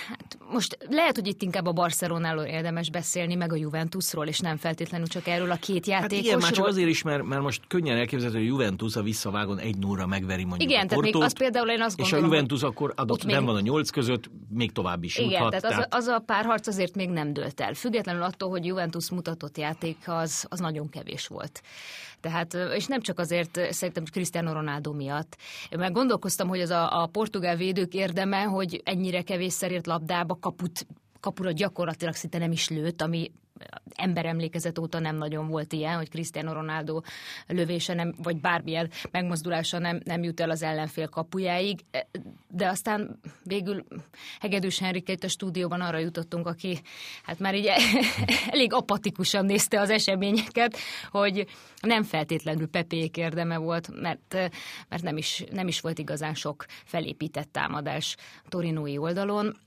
hát 0.07 0.37
most 0.51 0.77
lehet, 0.89 1.15
hogy 1.15 1.27
itt 1.27 1.41
inkább 1.41 1.65
a 1.65 1.71
Barcelonáról 1.71 2.43
érdemes 2.43 2.89
beszélni, 2.89 3.35
meg 3.35 3.51
a 3.51 3.55
Juventusról, 3.55 4.27
és 4.27 4.39
nem 4.39 4.57
feltétlenül 4.57 5.07
csak 5.07 5.27
erről 5.27 5.51
a 5.51 5.55
két 5.55 5.85
játékosról. 5.85 6.17
Hát 6.17 6.25
igen, 6.25 6.39
már 6.39 6.51
csak 6.51 6.65
azért 6.65 6.89
is, 6.89 7.01
mert, 7.01 7.23
mert 7.23 7.41
most 7.41 7.61
könnyen 7.67 7.97
elképzelhető, 7.97 8.39
hogy 8.39 8.47
a 8.47 8.51
Juventus 8.51 8.95
a 8.95 9.01
visszavágon 9.01 9.59
egy 9.59 9.77
nóra 9.77 10.07
megveri 10.07 10.43
mondjuk 10.43 10.69
igen, 10.71 10.85
a 10.85 10.87
tehát 10.87 11.03
még 11.03 11.15
az 11.15 11.37
például 11.37 11.69
én 11.69 11.81
azt 11.81 11.97
gondolom, 11.97 12.23
És 12.23 12.29
a 12.29 12.33
Juventus 12.33 12.63
akkor 12.63 12.93
adott 12.95 13.25
nem 13.25 13.37
még... 13.37 13.45
van 13.45 13.55
a 13.55 13.59
nyolc 13.59 13.89
között, 13.89 14.29
még 14.49 14.71
tovább 14.71 15.03
is 15.03 15.17
igen, 15.17 15.31
juthat. 15.31 15.49
tehát, 15.49 15.67
tehát... 15.67 15.93
Az, 15.93 16.07
az 16.07 16.15
a 16.15 16.19
párharc 16.19 16.67
azért 16.67 16.95
még 16.95 17.09
nem 17.09 17.33
dőlt 17.33 17.59
el. 17.61 17.73
Függetlenül 17.73 18.23
attól, 18.23 18.49
hogy 18.49 18.65
Juventus 18.65 19.09
mutatott 19.09 19.57
játék, 19.57 19.97
az, 20.05 20.45
az 20.49 20.59
nagyon 20.59 20.89
kevés 20.89 21.27
volt. 21.27 21.61
Tehát, 22.21 22.53
és 22.53 22.85
nem 22.85 23.01
csak 23.01 23.19
azért, 23.19 23.59
szerintem 23.73 24.03
Cristiano 24.11 24.53
Ronaldo 24.53 24.93
miatt. 24.93 25.37
Mert 25.77 25.93
gondolkoztam, 25.93 26.47
hogy 26.47 26.59
az 26.59 26.69
a, 26.69 27.01
a 27.01 27.07
portugál 27.07 27.55
védők 27.55 27.93
érdeme, 27.93 28.41
hogy 28.41 28.81
ennyire 28.85 29.21
kevés 29.21 29.53
szerért 29.53 29.87
labdába 29.87 30.37
kaput 30.39 30.85
kapura 31.19 31.51
gyakorlatilag 31.51 32.13
szinte 32.13 32.37
nem 32.37 32.51
is 32.51 32.69
lőtt, 32.69 33.01
ami 33.01 33.31
emberemlékezet 33.95 34.79
óta 34.79 34.99
nem 34.99 35.15
nagyon 35.15 35.47
volt 35.47 35.73
ilyen, 35.73 35.95
hogy 35.95 36.09
Cristiano 36.09 36.53
Ronaldo 36.53 37.01
lövése 37.47 37.93
nem, 37.93 38.13
vagy 38.23 38.39
bármilyen 38.39 38.89
megmozdulása 39.11 39.79
nem, 39.79 39.99
nem 40.03 40.23
jut 40.23 40.39
el 40.39 40.49
az 40.49 40.63
ellenfél 40.63 41.07
kapujáig, 41.07 41.79
de 42.47 42.67
aztán 42.67 43.19
végül 43.43 43.85
Hegedűs 44.39 44.79
Henrike 44.79 45.11
itt 45.11 45.23
a 45.23 45.27
stúdióban 45.27 45.81
arra 45.81 45.97
jutottunk, 45.97 46.47
aki 46.47 46.79
hát 47.23 47.39
már 47.39 47.55
így 47.55 47.69
elég 48.51 48.73
apatikusan 48.73 49.45
nézte 49.45 49.79
az 49.79 49.89
eseményeket, 49.89 50.77
hogy 51.11 51.47
nem 51.81 52.03
feltétlenül 52.03 52.67
Pepék 52.67 53.17
érdeme 53.17 53.57
volt, 53.57 54.01
mert, 54.01 54.33
mert 54.89 55.03
nem, 55.03 55.17
is, 55.17 55.43
nem 55.51 55.67
is 55.67 55.81
volt 55.81 55.99
igazán 55.99 56.33
sok 56.33 56.65
felépített 56.85 57.51
támadás 57.51 58.15
Torinói 58.49 58.97
oldalon. 58.97 59.57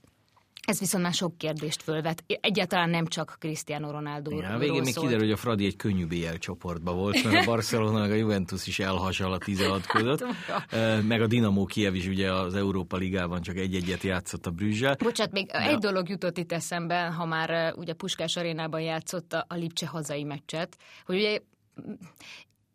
Ez 0.67 0.79
viszont 0.79 1.03
már 1.03 1.13
sok 1.13 1.37
kérdést 1.37 1.81
fölvet. 1.81 2.23
Egyáltalán 2.27 2.89
nem 2.89 3.05
csak 3.05 3.35
Cristiano 3.39 3.91
Ronaldo. 3.91 4.39
Ja, 4.39 4.49
a 4.49 4.57
végén 4.57 4.81
még 4.81 4.95
kiderül, 4.95 5.19
hogy 5.19 5.31
a 5.31 5.37
Fradi 5.37 5.65
egy 5.65 5.75
könnyű 5.75 6.05
BL 6.05 6.33
csoportban 6.39 6.95
volt, 6.95 7.23
mert 7.23 7.41
a 7.41 7.45
Barcelona 7.51 8.01
a 8.01 8.13
Juventus 8.13 8.67
is 8.67 8.79
elhasal 8.79 9.33
a 9.33 9.37
16 9.37 9.85
között. 9.85 10.23
Hát, 10.23 11.01
meg 11.03 11.21
a 11.21 11.27
Dinamo 11.27 11.65
Kiev 11.65 11.95
is 11.95 12.07
ugye 12.07 12.33
az 12.33 12.55
Európa 12.55 12.97
Ligában 12.97 13.41
csak 13.41 13.55
egy-egyet 13.55 14.03
játszott 14.03 14.45
a 14.45 14.51
Brüzsel. 14.51 14.95
Bocsát, 14.99 15.31
még 15.31 15.47
De... 15.47 15.59
egy 15.59 15.77
dolog 15.77 16.09
jutott 16.09 16.37
itt 16.37 16.51
eszembe, 16.51 17.05
ha 17.05 17.25
már 17.25 17.73
ugye 17.75 17.93
Puskás 17.93 18.35
arénában 18.35 18.81
játszott 18.81 19.33
a, 19.33 19.45
a 19.47 19.55
Lipcse 19.55 19.87
hazai 19.87 20.23
meccset, 20.23 20.77
hogy 21.05 21.15
ugye 21.15 21.39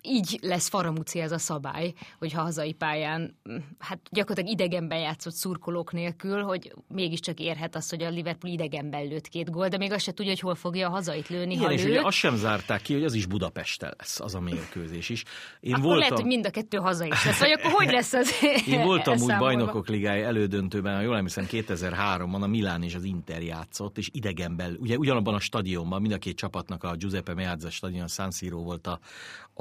így 0.02 0.38
lesz 0.42 0.68
faramúci 0.68 1.20
ez 1.20 1.32
a 1.32 1.38
szabály, 1.38 1.92
hogy 2.18 2.32
ha 2.32 2.42
hazai 2.42 2.72
pályán, 2.72 3.38
hát 3.78 3.98
gyakorlatilag 4.10 4.60
idegenben 4.60 4.98
játszott 4.98 5.34
szurkolók 5.34 5.92
nélkül, 5.92 6.42
hogy 6.42 6.72
mégiscsak 6.88 7.40
érhet 7.40 7.74
az, 7.74 7.90
hogy 7.90 8.02
a 8.02 8.08
Liverpool 8.08 8.52
idegenben 8.52 9.06
lőtt 9.06 9.28
két 9.28 9.50
gól, 9.50 9.68
de 9.68 9.76
még 9.76 9.92
azt 9.92 10.04
se 10.04 10.12
tudja, 10.12 10.30
hogy 10.30 10.40
hol 10.40 10.54
fogja 10.54 10.88
a 10.88 10.90
hazait 10.90 11.28
lőni, 11.28 11.52
Igen, 11.52 11.64
ha 11.64 11.72
és 11.72 11.82
lő. 11.82 11.90
ugye 11.90 12.00
azt 12.02 12.16
sem 12.16 12.36
zárták 12.36 12.82
ki, 12.82 12.92
hogy 12.92 13.04
az 13.04 13.14
is 13.14 13.26
Budapesten 13.26 13.94
lesz, 13.98 14.20
az 14.20 14.34
a 14.34 14.40
mérkőzés 14.40 15.08
is. 15.08 15.24
Én 15.60 15.72
akkor 15.72 15.84
voltam... 15.84 16.00
lehet, 16.00 16.14
hogy 16.14 16.26
mind 16.26 16.46
a 16.46 16.50
kettő 16.50 16.78
hazai 16.78 17.08
is 17.08 17.24
lesz, 17.24 17.38
vagy 17.38 17.50
akkor 17.50 17.70
hogy 17.70 17.90
lesz 17.90 18.12
az 18.12 18.30
Én 18.66 18.82
voltam 18.82 19.20
úgy 19.20 19.36
bajnokok 19.38 19.88
ligája 19.88 20.26
elődöntőben, 20.26 20.94
ha 20.94 21.00
jól 21.00 21.16
emlékszem, 21.16 21.46
2003-ban 21.50 22.40
a 22.40 22.46
Milán 22.46 22.82
és 22.82 22.94
az 22.94 23.04
Inter 23.04 23.42
játszott, 23.42 23.98
és 23.98 24.08
idegenben, 24.12 24.76
ugye 24.80 24.96
ugyanabban 24.96 25.34
a 25.34 25.40
stadionban, 25.40 26.00
mind 26.00 26.12
a 26.12 26.18
két 26.18 26.36
csapatnak 26.36 26.84
a 26.84 26.94
Giuseppe 26.94 27.34
Meazza 27.34 27.70
stadion, 27.70 28.04
a 28.04 28.08
San 28.08 28.30
Siro 28.30 28.62
volt 28.62 28.86
a, 28.86 28.98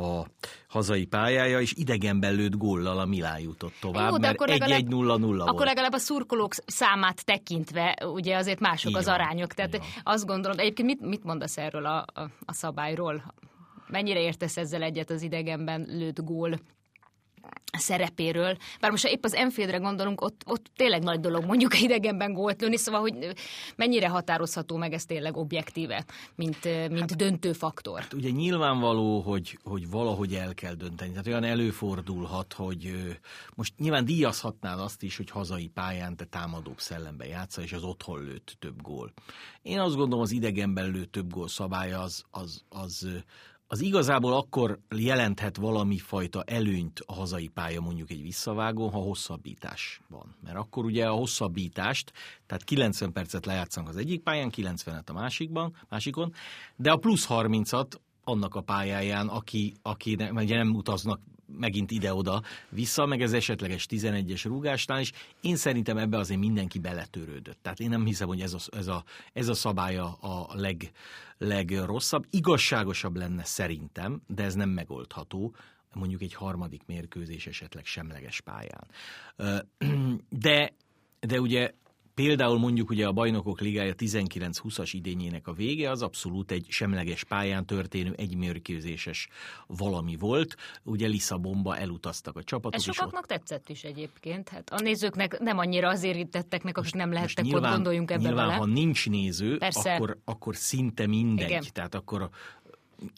a 0.01 0.26
hazai 0.67 1.05
pályája, 1.05 1.59
és 1.59 1.73
idegenben 1.75 2.35
lőtt 2.35 2.55
góllal 2.55 2.99
a 2.99 3.05
Milán 3.05 3.39
jutott 3.39 3.73
tovább, 3.81 4.11
Jó, 4.11 4.17
mert 4.17 4.37
1-1-0-0 4.45 5.17
volt. 5.19 5.41
Akkor 5.41 5.65
legalább 5.65 5.93
a 5.93 5.97
szurkolók 5.97 6.53
számát 6.65 7.25
tekintve, 7.25 7.97
ugye 8.13 8.35
azért 8.35 8.59
mások 8.59 8.89
Igen, 8.89 9.01
az 9.01 9.07
arányok. 9.07 9.53
Tehát 9.53 9.73
Igen. 9.73 9.87
azt 10.03 10.25
gondolom, 10.25 10.59
egyébként 10.59 10.87
mit, 10.87 11.01
mit 11.01 11.23
mondasz 11.23 11.57
erről 11.57 11.85
a, 11.85 12.05
a, 12.13 12.21
a 12.45 12.53
szabályról? 12.53 13.33
Mennyire 13.87 14.19
értesz 14.19 14.57
ezzel 14.57 14.81
egyet 14.81 15.09
az 15.09 15.21
idegenben 15.21 15.85
lőtt 15.89 16.23
gól 16.23 16.59
szerepéről. 17.77 18.57
Bár 18.79 18.91
most 18.91 19.03
ha 19.03 19.09
épp 19.09 19.23
az 19.23 19.33
Enfieldre 19.33 19.77
gondolunk, 19.77 20.21
ott, 20.21 20.41
ott 20.45 20.65
tényleg 20.75 21.03
nagy 21.03 21.19
dolog 21.19 21.45
mondjuk 21.45 21.81
idegenben 21.81 22.33
gólt 22.33 22.61
lőni, 22.61 22.77
szóval 22.77 23.01
hogy 23.01 23.33
mennyire 23.75 24.07
határozható 24.07 24.77
meg 24.77 24.93
ez 24.93 25.05
tényleg 25.05 25.37
objektíve, 25.37 26.05
mint, 26.35 26.63
mint 26.63 26.99
hát, 26.99 27.15
döntő 27.15 27.53
faktor. 27.53 27.99
Hát 27.99 28.13
ugye 28.13 28.29
nyilvánvaló, 28.29 29.19
hogy, 29.19 29.59
hogy 29.63 29.89
valahogy 29.89 30.33
el 30.33 30.53
kell 30.53 30.73
dönteni. 30.73 31.11
Tehát 31.11 31.27
olyan 31.27 31.43
előfordulhat, 31.43 32.53
hogy 32.53 32.93
most 33.55 33.73
nyilván 33.77 34.05
díjazhatnál 34.05 34.79
azt 34.79 35.03
is, 35.03 35.17
hogy 35.17 35.29
hazai 35.29 35.67
pályán 35.67 36.15
te 36.15 36.25
támadóbb 36.25 36.79
szellemben 36.79 37.27
játsza, 37.27 37.61
és 37.61 37.73
az 37.73 37.83
otthon 37.83 38.23
lőtt 38.23 38.55
több 38.59 38.81
gól. 38.81 39.13
Én 39.61 39.79
azt 39.79 39.95
gondolom, 39.95 40.23
az 40.23 40.31
idegenben 40.31 40.91
lőtt 40.91 41.11
több 41.11 41.31
gól 41.31 41.47
szabálya 41.47 42.01
az, 42.01 42.23
az, 42.31 42.63
az 42.69 43.07
az 43.67 43.81
igazából 43.81 44.33
akkor 44.33 44.79
jelenthet 44.95 45.57
valami 45.57 45.97
fajta 45.97 46.43
előnyt 46.43 47.03
a 47.05 47.13
hazai 47.13 47.47
pálya 47.47 47.81
mondjuk 47.81 48.11
egy 48.11 48.21
visszavágó, 48.21 48.87
ha 48.87 48.97
hosszabbítás 48.97 50.01
van. 50.09 50.35
Mert 50.43 50.57
akkor 50.57 50.85
ugye 50.85 51.07
a 51.07 51.13
hosszabbítást, 51.13 52.11
tehát 52.45 52.63
90 52.63 53.11
percet 53.11 53.45
lejátszanak 53.45 53.89
az 53.89 53.97
egyik 53.97 54.21
pályán, 54.21 54.51
90-et 54.55 55.09
a 55.09 55.13
másikban, 55.13 55.75
másikon, 55.89 56.33
de 56.75 56.91
a 56.91 56.97
plusz 56.97 57.25
30-at 57.29 57.91
annak 58.23 58.55
a 58.55 58.61
pályáján, 58.61 59.27
aki, 59.27 59.73
aki 59.81 60.15
ne, 60.15 60.31
ugye 60.31 60.55
nem 60.55 60.75
utaznak 60.75 61.19
megint 61.47 61.91
ide-oda 61.91 62.41
vissza, 62.69 63.05
meg 63.05 63.21
ez 63.21 63.33
esetleges 63.33 63.85
11-es 63.89 64.41
rúgásnál 64.43 64.99
is. 64.99 65.11
Én 65.41 65.55
szerintem 65.55 65.97
ebbe 65.97 66.17
azért 66.17 66.39
mindenki 66.39 66.79
beletörődött. 66.79 67.57
Tehát 67.61 67.79
én 67.79 67.89
nem 67.89 68.05
hiszem, 68.05 68.27
hogy 68.27 68.41
ez 68.41 68.53
a, 68.53 68.59
ez 68.77 68.87
a, 68.87 69.03
ez 69.33 69.47
a 69.47 69.53
szabálya 69.53 70.13
a 70.13 70.47
leg, 70.53 70.91
legrosszabb. 71.37 72.25
Igazságosabb 72.29 73.15
lenne 73.15 73.43
szerintem, 73.43 74.21
de 74.27 74.43
ez 74.43 74.53
nem 74.53 74.69
megoldható 74.69 75.55
mondjuk 75.93 76.21
egy 76.21 76.33
harmadik 76.33 76.81
mérkőzés 76.85 77.47
esetleg 77.47 77.85
semleges 77.85 78.41
pályán. 78.41 78.87
De, 80.29 80.73
de 81.19 81.39
ugye 81.39 81.71
Például 82.17 82.59
mondjuk 82.59 82.89
ugye 82.89 83.07
a 83.07 83.11
Bajnokok 83.11 83.61
Ligája 83.61 83.93
19-20-as 83.97 84.89
idényének 84.91 85.47
a 85.47 85.53
vége 85.53 85.89
az 85.89 86.01
abszolút 86.01 86.51
egy 86.51 86.65
semleges 86.69 87.23
pályán 87.23 87.65
történő 87.65 88.13
egymérkőzéses 88.17 89.27
valami 89.67 90.15
volt. 90.15 90.55
Ugye 90.83 91.07
Lisszabonba 91.07 91.77
elutaztak 91.77 92.35
a 92.35 92.43
csapatok. 92.43 92.73
Ez 92.73 92.83
sokaknak 92.83 93.21
ott... 93.21 93.27
tetszett 93.27 93.69
is 93.69 93.83
egyébként. 93.83 94.49
Hát 94.49 94.69
a 94.69 94.81
nézőknek 94.81 95.39
nem 95.39 95.57
annyira 95.57 95.89
az 95.89 96.03
érintetteknek, 96.03 96.77
akik 96.77 96.93
nem 96.93 97.11
lehettek 97.11 97.45
nyilván, 97.45 97.63
ott, 97.63 97.75
gondoljunk 97.75 98.11
ebbe 98.11 98.21
nyilván, 98.21 98.47
bele. 98.47 98.57
ha 98.57 98.65
nincs 98.65 99.09
néző, 99.09 99.57
akkor, 99.59 100.17
akkor 100.25 100.55
szinte 100.55 101.07
mindegy. 101.07 101.49
Igen. 101.49 101.63
Tehát 101.73 101.95
akkor 101.95 102.29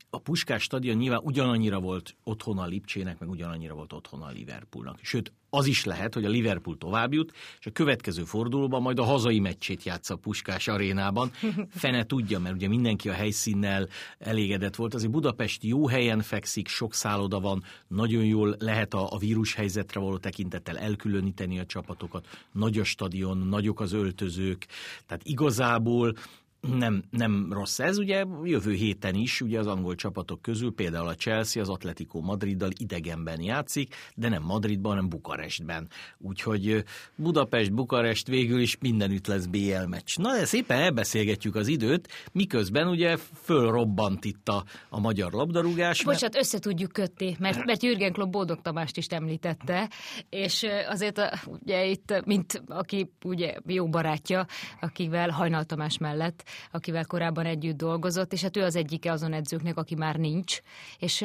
a 0.09 0.19
Puskás 0.19 0.63
stadion 0.63 0.98
nyilván 0.98 1.21
ugyanannyira 1.24 1.79
volt 1.79 2.15
otthon 2.24 2.57
a 2.57 2.65
Lipcsének, 2.65 3.19
meg 3.19 3.29
ugyanannyira 3.29 3.74
volt 3.74 3.93
otthon 3.93 4.21
a 4.21 4.29
Liverpoolnak. 4.29 5.00
Sőt, 5.01 5.31
az 5.50 5.65
is 5.65 5.86
lehet, 5.86 6.13
hogy 6.13 6.25
a 6.25 6.29
Liverpool 6.29 6.77
tovább 6.77 7.13
jut, 7.13 7.33
és 7.59 7.65
a 7.65 7.71
következő 7.71 8.24
fordulóban 8.24 8.81
majd 8.81 9.00
a 9.00 9.03
hazai 9.03 9.39
meccsét 9.39 9.83
játsza 9.83 10.13
a 10.13 10.17
Puskás 10.17 10.67
arénában. 10.67 11.31
Fene 11.69 12.05
tudja, 12.05 12.39
mert 12.39 12.55
ugye 12.55 12.67
mindenki 12.67 13.09
a 13.09 13.13
helyszínnel 13.13 13.88
elégedett 14.17 14.75
volt. 14.75 14.93
Azért 14.93 15.12
Budapest 15.12 15.63
jó 15.63 15.88
helyen 15.88 16.21
fekszik, 16.21 16.67
sok 16.67 16.93
szálloda 16.93 17.39
van, 17.39 17.63
nagyon 17.88 18.25
jól 18.25 18.55
lehet 18.59 18.93
a, 18.93 19.12
a 19.12 19.17
vírus 19.17 19.53
helyzetre 19.53 20.00
való 20.00 20.17
tekintettel 20.17 20.77
elkülöníteni 20.77 21.59
a 21.59 21.65
csapatokat. 21.65 22.27
Nagy 22.51 22.79
a 22.79 22.83
stadion, 22.83 23.38
nagyok 23.38 23.79
az 23.79 23.93
öltözők, 23.93 24.65
tehát 25.05 25.24
igazából 25.24 26.13
nem, 26.62 27.04
nem 27.10 27.54
rossz 27.54 27.80
ez, 27.80 27.98
ugye 27.98 28.25
jövő 28.44 28.74
héten 28.74 29.16
is, 29.16 29.42
ugye 29.42 29.60
az 29.60 29.68
angol 29.68 29.96
csapatok 29.96 30.42
közül 30.42 30.74
például 30.74 31.08
a 31.08 31.16
Chelsea 31.16 31.62
az 31.62 31.70
Atletico 31.70 32.20
Madriddal 32.20 32.70
idegenben 32.78 33.42
játszik, 33.42 33.96
de 34.16 34.30
nem 34.30 34.44
Madridban, 34.44 34.92
hanem 34.92 35.10
Bukarestben. 35.10 35.88
Úgyhogy 36.18 36.84
Budapest, 37.16 37.74
Bukarest 37.74 38.28
végül 38.28 38.60
is 38.60 38.78
mindenütt 38.80 39.28
lesz 39.28 39.46
BL 39.46 39.86
meccs. 39.88 40.18
Na 40.18 40.38
de 40.38 40.46
szépen 40.46 40.80
elbeszélgetjük 40.80 41.56
az 41.56 41.68
időt, 41.68 42.08
miközben 42.32 42.88
ugye 42.88 43.18
fölrobbant 43.44 44.25
itt 44.25 44.48
a, 44.48 44.63
a 44.89 45.00
magyar 45.00 45.32
labdarúgás. 45.32 46.04
Bocsát, 46.04 46.22
mert... 46.22 46.36
össze 46.36 46.60
tudjuk 46.60 46.92
kötni, 46.92 47.36
mert, 47.39 47.66
mert 47.66 47.84
Jürgen 47.84 48.13
Klopp 48.13 48.32
Boldog 48.32 48.62
Tamást 48.62 48.98
is 48.98 49.06
említette, 49.06 49.89
és 50.30 50.66
azért 50.88 51.22
ugye 51.46 51.86
itt, 51.86 52.25
mint 52.25 52.63
aki 52.68 53.12
ugye 53.24 53.56
jó 53.66 53.89
barátja, 53.89 54.46
akivel 54.80 55.30
Hajnal 55.30 55.63
Tamás 55.63 55.98
mellett 55.98 56.49
akivel 56.72 57.06
korábban 57.06 57.46
együtt 57.46 57.77
dolgozott, 57.77 58.34
és 58.34 58.41
hát 58.41 58.58
ő 58.58 58.63
az 58.63 58.75
egyike 58.75 59.12
azon 59.12 59.34
edzőknek, 59.34 59.77
aki 59.77 59.96
már 59.96 60.15
nincs, 60.15 60.62
és 61.00 61.22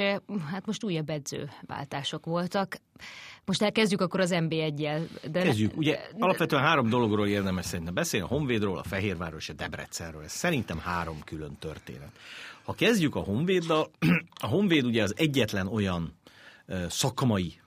hát 0.50 0.66
most 0.66 0.84
újabb 0.84 1.10
edzőváltások 1.10 2.24
voltak. 2.26 2.76
Most 3.44 3.62
elkezdjük 3.62 4.00
akkor 4.00 4.20
az 4.20 4.30
MB1-jel. 4.34 5.08
De 5.30 5.42
Kezdjük. 5.42 5.76
Ugye 5.76 5.98
alapvetően 6.18 6.62
három 6.62 6.88
dologról 6.88 7.28
érdemes 7.28 7.64
szerintem 7.64 7.94
beszélni, 7.94 8.26
a 8.26 8.28
Honvédról, 8.28 8.78
a 8.78 8.82
Fehérvárról 8.82 9.38
és 9.38 9.48
a 9.48 9.52
Debrecenről. 9.52 10.22
Ez 10.22 10.32
szerintem 10.32 10.78
három 10.78 11.20
külön 11.24 11.56
történet. 11.58 12.10
Ha 12.64 12.72
kezdjük 12.72 13.14
a 13.14 13.20
Honvéddal, 13.20 13.90
a 14.42 14.46
Honvéd 14.46 14.84
ugye 14.84 15.02
az 15.02 15.14
egyetlen 15.16 15.66
olyan 15.66 16.14
szakmai 16.88 17.62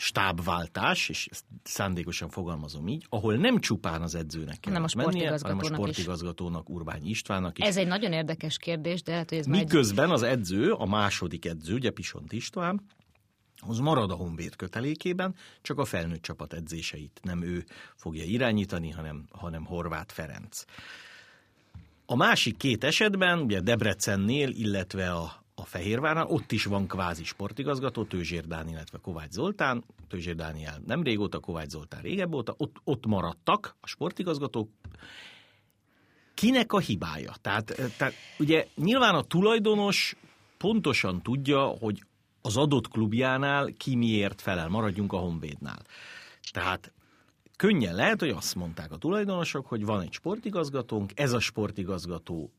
stábváltás, 0.00 1.08
és 1.08 1.28
ezt 1.30 1.44
szándékosan 1.62 2.28
fogalmazom 2.28 2.88
így, 2.88 3.06
ahol 3.08 3.36
nem 3.36 3.60
csupán 3.60 4.02
az 4.02 4.14
edzőnek 4.14 4.60
kell 4.60 4.86
mennie, 4.96 5.38
hanem 5.42 5.58
a 5.58 5.64
sportigazgatónak, 5.64 6.70
Urbány 6.70 7.08
Istvánnak 7.08 7.58
is. 7.58 7.64
Ez 7.64 7.76
egy 7.76 7.86
nagyon 7.86 8.12
érdekes 8.12 8.56
kérdés, 8.56 9.02
de 9.02 9.12
hát, 9.12 9.28
hogy 9.28 9.38
ez 9.38 9.46
Miközben 9.46 10.10
az 10.10 10.22
edző, 10.22 10.72
a 10.72 10.86
második 10.86 11.44
edző, 11.44 11.74
ugye 11.74 11.90
Pisont 11.90 12.32
István, 12.32 12.80
az 13.66 13.78
marad 13.78 14.10
a 14.10 14.14
Honvéd 14.14 14.56
kötelékében, 14.56 15.34
csak 15.62 15.78
a 15.78 15.84
felnőtt 15.84 16.22
csapat 16.22 16.52
edzéseit 16.52 17.20
nem 17.22 17.42
ő 17.42 17.64
fogja 17.94 18.24
irányítani, 18.24 18.90
hanem, 18.90 19.24
hanem 19.30 19.64
Horváth 19.64 20.14
Ferenc. 20.14 20.64
A 22.06 22.16
másik 22.16 22.56
két 22.56 22.84
esetben, 22.84 23.38
ugye 23.38 23.60
Debrecennél, 23.60 24.48
illetve 24.48 25.12
a, 25.12 25.44
a 25.58 25.64
Fehérvárnál, 25.64 26.26
ott 26.26 26.52
is 26.52 26.64
van 26.64 26.86
kvázi 26.86 27.24
sportigazgató, 27.24 28.04
Tőzsér 28.04 28.46
Dán, 28.46 28.68
illetve 28.68 28.98
Kovács 28.98 29.30
Zoltán, 29.30 29.84
Tőzsér 30.08 30.34
Dániel 30.34 30.82
nem 30.86 31.02
régóta, 31.02 31.38
Kovács 31.38 31.70
Zoltán 31.70 32.02
régebb 32.02 32.34
óta, 32.34 32.54
ott, 32.56 32.76
ott 32.84 33.06
maradtak 33.06 33.76
a 33.80 33.86
sportigazgatók, 33.86 34.70
kinek 36.34 36.72
a 36.72 36.78
hibája? 36.78 37.32
Tehát, 37.40 37.92
tehát 37.96 38.14
ugye 38.38 38.66
nyilván 38.74 39.14
a 39.14 39.22
tulajdonos 39.22 40.16
pontosan 40.56 41.22
tudja, 41.22 41.60
hogy 41.60 42.04
az 42.42 42.56
adott 42.56 42.88
klubjánál 42.88 43.72
ki 43.76 43.96
miért 43.96 44.40
felel, 44.40 44.68
maradjunk 44.68 45.12
a 45.12 45.16
Honvédnál. 45.16 45.82
Tehát 46.50 46.92
könnyen 47.56 47.94
lehet, 47.94 48.20
hogy 48.20 48.30
azt 48.30 48.54
mondták 48.54 48.92
a 48.92 48.96
tulajdonosok, 48.96 49.66
hogy 49.66 49.84
van 49.84 50.00
egy 50.00 50.12
sportigazgatónk, 50.12 51.12
ez 51.14 51.32
a 51.32 51.40
sportigazgató 51.40 52.52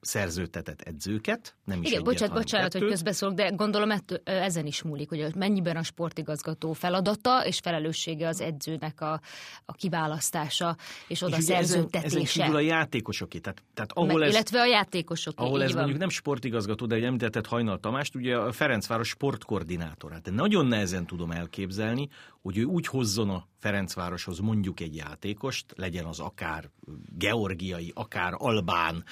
szerződtetett 0.00 0.80
edzőket, 0.80 1.54
nem 1.64 1.82
is 1.82 1.88
Igen, 1.88 2.00
egyet, 2.00 2.12
bocsánat, 2.12 2.34
bocsánat, 2.34 2.66
kettőt. 2.66 2.82
hogy 2.82 2.90
közbeszólok, 2.90 3.34
de 3.34 3.48
gondolom 3.48 3.90
ettől, 3.90 4.20
ezen 4.24 4.66
is 4.66 4.82
múlik, 4.82 5.08
hogy 5.08 5.34
mennyiben 5.34 5.76
a 5.76 5.82
sportigazgató 5.82 6.72
feladata 6.72 7.46
és 7.46 7.58
felelőssége 7.58 8.28
az 8.28 8.40
edzőnek 8.40 9.00
a, 9.00 9.20
a 9.64 9.72
kiválasztása 9.72 10.76
és 11.08 11.22
oda 11.22 11.36
és 11.36 11.44
szerződtetése. 11.44 12.06
Ezen, 12.06 12.20
ezen 12.20 12.44
kívül 12.44 12.56
a 12.56 12.60
játékosoké. 12.60 13.38
Tehát, 13.38 13.62
tehát 13.74 13.92
ahol 13.92 14.24
ez, 14.24 14.30
illetve 14.32 14.60
a 14.60 14.66
játékosok. 14.66 15.34
Ahol 15.36 15.62
ez 15.62 15.68
van. 15.68 15.78
mondjuk 15.78 15.98
nem 16.00 16.08
sportigazgató, 16.08 16.86
de 16.86 16.94
egy 16.94 17.04
említetett 17.04 17.46
Hajnal 17.46 17.80
Tamást, 17.80 18.14
ugye 18.14 18.36
a 18.36 18.52
Ferencváros 18.52 19.08
sportkoordinátorát. 19.08 20.22
De 20.22 20.30
nagyon 20.30 20.66
nehezen 20.66 21.06
tudom 21.06 21.30
elképzelni, 21.30 22.08
hogy 22.42 22.58
ő 22.58 22.64
úgy 22.64 22.86
hozzon 22.86 23.30
a 23.30 23.46
Ferencvároshoz 23.58 24.38
mondjuk 24.38 24.80
egy 24.80 24.96
játékost, 24.96 25.64
legyen 25.76 26.04
az 26.04 26.20
akár 26.20 26.70
georgiai, 27.18 27.92
akár 27.94 28.34
albán, 28.36 29.04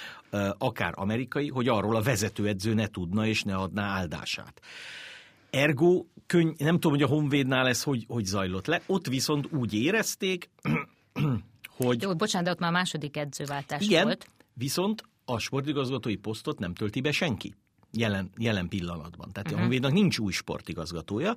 akár 0.79 0.93
amerikai, 0.97 1.49
hogy 1.49 1.69
arról 1.69 1.97
a 1.97 2.03
vezetőedző 2.03 2.75
ne 2.75 2.87
tudna 2.87 3.27
és 3.27 3.43
ne 3.43 3.55
adná 3.55 3.83
áldását. 3.83 4.61
Ergo, 5.51 6.05
könny, 6.27 6.51
nem 6.59 6.75
tudom, 6.75 6.93
hogy 6.93 7.03
a 7.03 7.07
Honvédnál 7.07 7.67
ez 7.67 7.83
hogy, 7.83 8.05
hogy 8.09 8.25
zajlott 8.25 8.67
le, 8.67 8.83
ott 8.87 9.07
viszont 9.07 9.53
úgy 9.53 9.75
érezték, 9.75 10.51
hogy... 11.79 12.03
Jó, 12.03 12.15
bocsánat, 12.15 12.47
de 12.47 12.53
ott 12.53 12.59
már 12.59 12.73
második 12.73 13.17
edzőváltás 13.17 13.83
igen, 13.83 14.05
volt. 14.05 14.31
viszont 14.55 15.03
a 15.25 15.39
sportigazgatói 15.39 16.17
posztot 16.17 16.59
nem 16.59 16.75
tölti 16.75 17.01
be 17.01 17.13
senki 17.13 17.55
jelen, 17.93 18.31
jelen 18.37 18.69
pillanatban. 18.69 19.33
Tehát 19.33 19.47
uh-huh. 19.47 19.59
a 19.59 19.61
Honvédnak 19.61 19.93
nincs 19.93 20.19
új 20.19 20.33
sportigazgatója, 20.33 21.35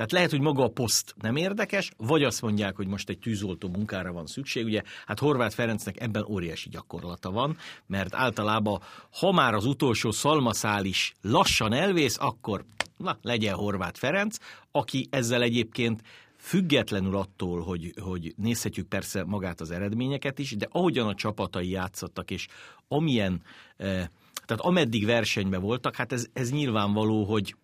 tehát 0.00 0.14
lehet, 0.14 0.30
hogy 0.30 0.40
maga 0.40 0.64
a 0.64 0.68
poszt 0.68 1.14
nem 1.20 1.36
érdekes, 1.36 1.90
vagy 1.96 2.22
azt 2.22 2.42
mondják, 2.42 2.76
hogy 2.76 2.86
most 2.86 3.08
egy 3.08 3.18
tűzoltó 3.18 3.68
munkára 3.68 4.12
van 4.12 4.26
szükség. 4.26 4.64
Ugye, 4.64 4.82
hát 5.06 5.18
Horváth 5.18 5.54
Ferencnek 5.54 6.00
ebben 6.00 6.24
óriási 6.28 6.68
gyakorlata 6.68 7.30
van, 7.30 7.56
mert 7.86 8.14
általában, 8.14 8.80
ha 9.18 9.32
már 9.32 9.54
az 9.54 9.66
utolsó 9.66 10.10
szalmaszál 10.10 10.84
is 10.84 11.14
lassan 11.22 11.72
elvész, 11.72 12.16
akkor 12.20 12.64
na, 12.96 13.18
legyen 13.22 13.54
Horváth 13.54 13.98
Ferenc, 13.98 14.36
aki 14.70 15.06
ezzel 15.10 15.42
egyébként 15.42 16.02
függetlenül 16.36 17.16
attól, 17.16 17.62
hogy, 17.62 17.94
hogy 18.00 18.34
nézhetjük 18.36 18.88
persze 18.88 19.24
magát 19.24 19.60
az 19.60 19.70
eredményeket 19.70 20.38
is, 20.38 20.56
de 20.56 20.68
ahogyan 20.70 21.06
a 21.06 21.14
csapatai 21.14 21.70
játszottak, 21.70 22.30
és 22.30 22.46
amilyen 22.88 23.42
eh, 23.76 24.06
tehát 24.50 24.64
ameddig 24.64 25.04
versenyben 25.04 25.60
voltak, 25.60 25.96
hát 25.96 26.12
ez, 26.12 26.26
ez 26.32 26.50
nyilvánvaló, 26.50 27.24
hogy 27.24 27.54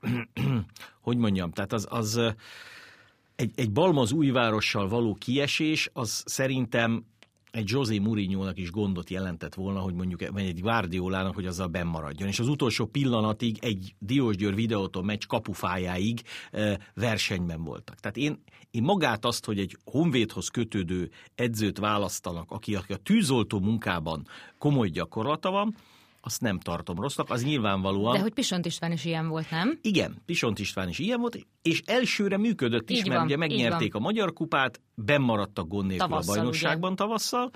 hogy 1.06 1.16
mondjam, 1.16 1.50
tehát 1.50 1.72
az, 1.72 1.86
az 1.90 2.20
egy, 3.36 3.50
egy 3.54 3.70
Balmaz 3.70 4.12
újvárossal 4.12 4.88
való 4.88 5.14
kiesés, 5.14 5.90
az 5.92 6.22
szerintem 6.26 7.04
egy 7.50 7.70
José 7.70 7.98
mourinho 7.98 8.50
is 8.54 8.70
gondot 8.70 9.10
jelentett 9.10 9.54
volna, 9.54 9.80
hogy 9.80 9.94
mondjuk 9.94 10.22
egy 10.22 10.60
Guardiolának, 10.60 11.34
hogy 11.34 11.46
azzal 11.46 11.66
benn 11.66 11.86
maradjon. 11.86 12.28
És 12.28 12.38
az 12.38 12.48
utolsó 12.48 12.86
pillanatig 12.86 13.58
egy 13.60 13.94
Diósgyőr 13.98 14.54
videótól 14.54 15.02
meccs 15.04 15.26
kapufájáig 15.26 16.22
versenyben 16.94 17.64
voltak. 17.64 18.00
Tehát 18.00 18.16
én, 18.16 18.42
én 18.70 18.82
magát 18.82 19.24
azt, 19.24 19.44
hogy 19.44 19.58
egy 19.58 19.76
honvédhoz 19.84 20.48
kötődő 20.48 21.10
edzőt 21.34 21.78
választanak, 21.78 22.50
aki, 22.50 22.74
aki 22.74 22.92
a 22.92 22.96
tűzoltó 22.96 23.60
munkában 23.60 24.26
komoly 24.58 24.88
gyakorlata 24.88 25.50
van, 25.50 25.76
azt 26.26 26.40
nem 26.40 26.58
tartom 26.58 27.00
rossznak, 27.00 27.30
az 27.30 27.44
nyilvánvalóan... 27.44 28.14
De 28.14 28.20
hogy 28.20 28.32
Pisont 28.32 28.66
István 28.66 28.92
is 28.92 29.04
ilyen 29.04 29.28
volt, 29.28 29.50
nem? 29.50 29.78
Igen, 29.82 30.22
Pisont 30.24 30.58
István 30.58 30.88
is 30.88 30.98
ilyen 30.98 31.20
volt, 31.20 31.46
és 31.62 31.82
elsőre 31.84 32.36
működött 32.36 32.90
is, 32.90 32.98
így 32.98 33.06
mert 33.06 33.16
van, 33.16 33.26
ugye 33.26 33.36
megnyerték 33.36 33.94
a 33.94 33.98
Magyar 33.98 34.32
Kupát, 34.32 34.80
bemaradtak 34.94 35.68
gond 35.68 35.86
nélkül 35.86 36.16
a 36.16 36.22
bajnokságban 36.26 36.92
ugye? 36.92 37.04
tavasszal. 37.04 37.50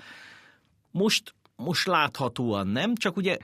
Most, 0.91 1.35
most 1.55 1.87
láthatóan 1.87 2.67
nem, 2.67 2.95
csak 2.95 3.17
ugye 3.17 3.37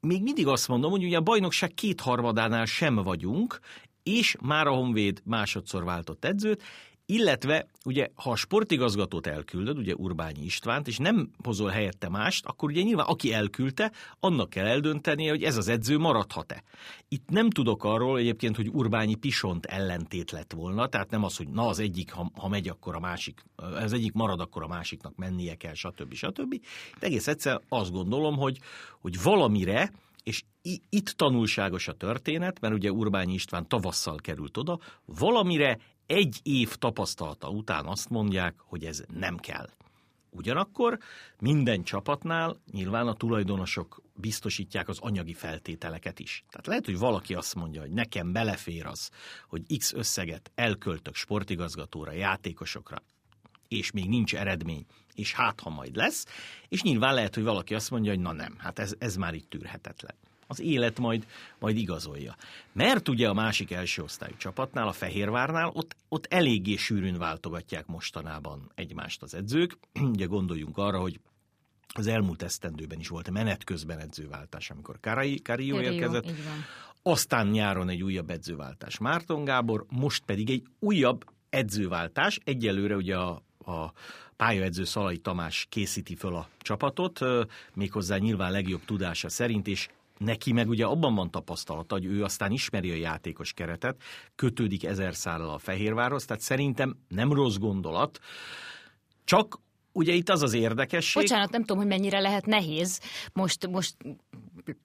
még 0.00 0.22
mindig 0.22 0.46
azt 0.46 0.68
mondom, 0.68 0.90
hogy 0.90 1.04
ugye 1.04 1.16
a 1.16 1.20
bajnokság 1.20 1.74
kétharmadánál 1.74 2.64
sem 2.64 2.94
vagyunk, 2.94 3.58
és 4.02 4.36
már 4.40 4.66
a 4.66 4.74
Honvéd 4.74 5.20
másodszor 5.24 5.84
váltott 5.84 6.24
edzőt, 6.24 6.62
illetve 7.06 7.66
ugye, 7.84 8.08
ha 8.14 8.30
a 8.30 8.36
sportigazgatót 8.36 9.26
elküldöd, 9.26 9.78
ugye 9.78 9.94
Urbányi 9.94 10.44
Istvánt, 10.44 10.88
és 10.88 10.96
nem 10.96 11.30
hozol 11.44 11.70
helyette 11.70 12.08
mást, 12.08 12.46
akkor 12.46 12.70
ugye 12.70 12.82
nyilván 12.82 13.06
aki 13.06 13.32
elküldte, 13.32 13.92
annak 14.20 14.50
kell 14.50 14.66
eldöntenie, 14.66 15.30
hogy 15.30 15.42
ez 15.42 15.56
az 15.56 15.68
edző 15.68 15.98
maradhat-e. 15.98 16.62
Itt 17.08 17.28
nem 17.28 17.50
tudok 17.50 17.84
arról 17.84 18.18
egyébként, 18.18 18.56
hogy 18.56 18.68
Urbányi 18.68 19.14
Pisont 19.14 19.66
ellentét 19.66 20.30
lett 20.30 20.52
volna, 20.52 20.86
tehát 20.86 21.10
nem 21.10 21.24
az, 21.24 21.36
hogy 21.36 21.48
na 21.48 21.66
az 21.66 21.78
egyik, 21.78 22.12
ha, 22.12 22.30
ha 22.34 22.48
megy, 22.48 22.68
akkor 22.68 22.94
a 22.94 23.00
másik, 23.00 23.44
az 23.56 23.92
egyik 23.92 24.12
marad, 24.12 24.40
akkor 24.40 24.62
a 24.62 24.68
másiknak 24.68 25.16
mennie 25.16 25.54
kell, 25.54 25.74
stb. 25.74 26.14
stb. 26.14 26.60
De 26.98 27.06
egész 27.06 27.26
egyszer 27.26 27.60
azt 27.68 27.92
gondolom, 27.92 28.36
hogy, 28.36 28.58
hogy 29.00 29.22
valamire, 29.22 29.92
és 30.22 30.42
itt 30.88 31.08
tanulságos 31.08 31.88
a 31.88 31.92
történet, 31.92 32.60
mert 32.60 32.74
ugye 32.74 32.90
Urbányi 32.90 33.32
István 33.32 33.68
tavasszal 33.68 34.16
került 34.16 34.56
oda, 34.56 34.78
valamire 35.04 35.78
egy 36.12 36.40
év 36.42 36.74
tapasztalata 36.74 37.48
után 37.48 37.86
azt 37.86 38.10
mondják, 38.10 38.54
hogy 38.58 38.84
ez 38.84 39.02
nem 39.14 39.36
kell. 39.36 39.68
Ugyanakkor 40.30 40.98
minden 41.38 41.82
csapatnál 41.82 42.56
nyilván 42.70 43.06
a 43.06 43.14
tulajdonosok 43.14 44.02
biztosítják 44.14 44.88
az 44.88 44.98
anyagi 44.98 45.32
feltételeket 45.32 46.18
is. 46.18 46.44
Tehát 46.50 46.66
lehet, 46.66 46.84
hogy 46.84 46.98
valaki 46.98 47.34
azt 47.34 47.54
mondja, 47.54 47.80
hogy 47.80 47.90
nekem 47.90 48.32
belefér 48.32 48.86
az, 48.86 49.10
hogy 49.48 49.78
X 49.78 49.92
összeget 49.92 50.50
elköltök 50.54 51.14
sportigazgatóra, 51.14 52.12
játékosokra, 52.12 53.02
és 53.68 53.90
még 53.90 54.08
nincs 54.08 54.34
eredmény, 54.34 54.86
és 55.14 55.32
hát 55.32 55.60
ha 55.60 55.70
majd 55.70 55.96
lesz, 55.96 56.26
és 56.68 56.82
nyilván 56.82 57.14
lehet, 57.14 57.34
hogy 57.34 57.44
valaki 57.44 57.74
azt 57.74 57.90
mondja, 57.90 58.10
hogy 58.10 58.20
na 58.20 58.32
nem, 58.32 58.54
hát 58.58 58.78
ez, 58.78 58.94
ez 58.98 59.16
már 59.16 59.34
itt 59.34 59.50
tűrhetetlen 59.50 60.14
az 60.52 60.60
élet 60.60 60.98
majd, 60.98 61.26
majd 61.58 61.76
igazolja. 61.76 62.36
Mert 62.72 63.08
ugye 63.08 63.28
a 63.28 63.34
másik 63.34 63.70
első 63.70 64.02
osztályú 64.02 64.34
csapatnál, 64.36 64.88
a 64.88 64.92
Fehérvárnál, 64.92 65.70
ott, 65.74 65.96
ott 66.08 66.26
eléggé 66.28 66.76
sűrűn 66.76 67.18
váltogatják 67.18 67.86
mostanában 67.86 68.70
egymást 68.74 69.22
az 69.22 69.34
edzők. 69.34 69.78
ugye 70.14 70.24
gondoljunk 70.24 70.78
arra, 70.78 70.98
hogy 70.98 71.20
az 71.94 72.06
elmúlt 72.06 72.42
esztendőben 72.42 72.98
is 72.98 73.08
volt 73.08 73.30
menet 73.30 73.64
közben 73.64 73.98
edzőváltás, 73.98 74.70
amikor 74.70 75.00
Karió 75.42 75.80
érkezett. 75.80 76.32
Aztán 77.02 77.46
nyáron 77.46 77.88
egy 77.88 78.02
újabb 78.02 78.30
edzőváltás 78.30 78.98
Márton 78.98 79.44
Gábor, 79.44 79.86
most 79.88 80.24
pedig 80.24 80.50
egy 80.50 80.62
újabb 80.78 81.24
edzőváltás. 81.50 82.38
Egyelőre 82.44 82.96
ugye 82.96 83.16
a, 83.16 83.42
a 83.64 83.92
pályaedző 84.36 84.84
Szalai 84.84 85.18
Tamás 85.18 85.66
készíti 85.68 86.14
föl 86.14 86.34
a 86.34 86.48
csapatot, 86.58 87.20
méghozzá 87.74 88.16
nyilván 88.16 88.52
legjobb 88.52 88.84
tudása 88.84 89.28
szerint, 89.28 89.66
és 89.66 89.88
Neki 90.18 90.52
meg 90.52 90.68
ugye 90.68 90.84
abban 90.84 91.14
van 91.14 91.30
tapasztalata, 91.30 91.94
hogy 91.94 92.04
ő 92.04 92.24
aztán 92.24 92.52
ismeri 92.52 92.90
a 92.90 92.94
játékos 92.94 93.52
keretet, 93.52 94.02
kötődik 94.34 94.84
ezer 94.84 95.14
szállal 95.14 95.50
a 95.50 95.58
Fehérvárhoz, 95.58 96.24
tehát 96.24 96.42
szerintem 96.42 96.96
nem 97.08 97.32
rossz 97.32 97.56
gondolat, 97.56 98.18
csak 99.24 99.60
Ugye 99.92 100.12
itt 100.12 100.28
az 100.28 100.42
az 100.42 100.52
érdekesség. 100.52 101.22
Bocsánat, 101.22 101.50
nem 101.50 101.60
tudom, 101.60 101.76
hogy 101.76 101.86
mennyire 101.86 102.20
lehet 102.20 102.46
nehéz. 102.46 103.00
Most, 103.32 103.66
most 103.66 103.94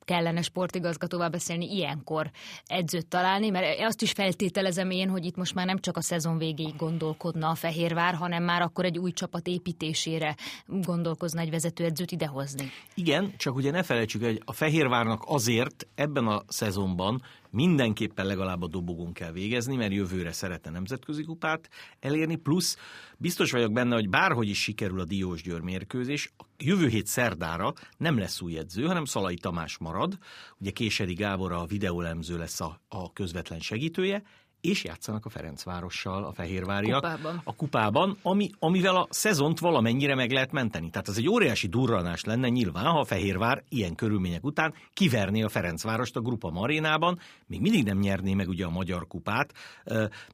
kellene 0.05 0.41
sportigazgatóval 0.41 1.29
beszélni 1.29 1.75
ilyenkor 1.75 2.31
edzőt 2.65 3.07
találni, 3.07 3.49
mert 3.49 3.79
azt 3.79 4.01
is 4.01 4.11
feltételezem 4.11 4.89
én, 4.89 5.09
hogy 5.09 5.25
itt 5.25 5.35
most 5.35 5.53
már 5.53 5.65
nem 5.65 5.79
csak 5.79 5.97
a 5.97 6.01
szezon 6.01 6.37
végéig 6.37 6.75
gondolkodna 6.75 7.49
a 7.49 7.55
Fehérvár, 7.55 8.13
hanem 8.13 8.43
már 8.43 8.61
akkor 8.61 8.85
egy 8.85 8.97
új 8.97 9.11
csapat 9.11 9.47
építésére 9.47 10.35
gondolkozna 10.65 11.41
egy 11.41 11.49
vezetőedzőt 11.49 12.11
idehozni. 12.11 12.71
Igen, 12.93 13.33
csak 13.37 13.55
ugye 13.55 13.71
ne 13.71 13.83
felejtsük, 13.83 14.23
hogy 14.23 14.41
a 14.45 14.53
Fehérvárnak 14.53 15.23
azért 15.25 15.87
ebben 15.95 16.27
a 16.27 16.43
szezonban 16.47 17.21
mindenképpen 17.49 18.25
legalább 18.25 18.61
a 18.61 18.67
dobogón 18.67 19.13
kell 19.13 19.31
végezni, 19.31 19.75
mert 19.75 19.93
jövőre 19.93 20.31
szeretne 20.31 20.71
nemzetközi 20.71 21.23
kupát 21.23 21.69
elérni, 21.99 22.35
plusz 22.35 22.77
biztos 23.17 23.51
vagyok 23.51 23.71
benne, 23.71 23.95
hogy 23.95 24.09
bárhogy 24.09 24.49
is 24.49 24.61
sikerül 24.61 24.99
a 24.99 25.05
Diós 25.05 25.41
Győr 25.41 25.61
mérkőzés, 25.61 26.33
a 26.37 26.43
jövő 26.57 26.87
hét 26.87 27.07
szerdára 27.07 27.73
nem 27.97 28.17
lesz 28.17 28.41
új 28.41 28.57
edző, 28.57 28.85
hanem 28.85 29.05
Szalai 29.05 29.35
Tamás 29.35 29.77
marad, 29.77 30.17
ugye 30.57 30.71
Késedi 30.71 31.13
Gábor 31.13 31.51
a 31.51 31.65
videólemző 31.65 32.37
lesz 32.37 32.61
a, 32.61 32.81
a 32.87 33.13
közvetlen 33.13 33.59
segítője, 33.59 34.23
és 34.67 34.83
játszanak 34.83 35.25
a 35.25 35.29
Ferencvárossal, 35.29 36.23
a 36.23 36.31
Fehérváriak 36.31 37.01
kupában. 37.01 37.41
a 37.43 37.55
kupában, 37.55 38.17
ami, 38.21 38.49
amivel 38.59 38.95
a 38.95 39.07
szezont 39.09 39.59
valamennyire 39.59 40.15
meg 40.15 40.31
lehet 40.31 40.51
menteni. 40.51 40.89
Tehát 40.89 41.07
ez 41.07 41.17
egy 41.17 41.29
óriási 41.29 41.67
durranás 41.67 42.23
lenne 42.23 42.49
nyilván, 42.49 42.85
ha 42.85 42.99
a 42.99 43.05
Fehérvár 43.05 43.63
ilyen 43.69 43.95
körülmények 43.95 44.43
után 44.43 44.73
kiverné 44.93 45.41
a 45.41 45.49
Ferencvárost 45.49 46.15
a 46.15 46.21
Grupa 46.21 46.49
Marénában, 46.49 47.19
még 47.45 47.61
mindig 47.61 47.83
nem 47.83 47.99
nyerné 47.99 48.33
meg 48.33 48.47
ugye 48.47 48.65
a 48.65 48.69
Magyar 48.69 49.07
Kupát, 49.07 49.53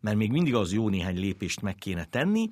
mert 0.02 0.18
még 0.18 0.32
mindig 0.32 0.56
az 0.56 0.74
jó 0.74 0.90
néhány 0.90 1.20
lépést 1.20 1.62
meg 1.62 1.76
kéne 1.76 2.06
tenni, 2.06 2.48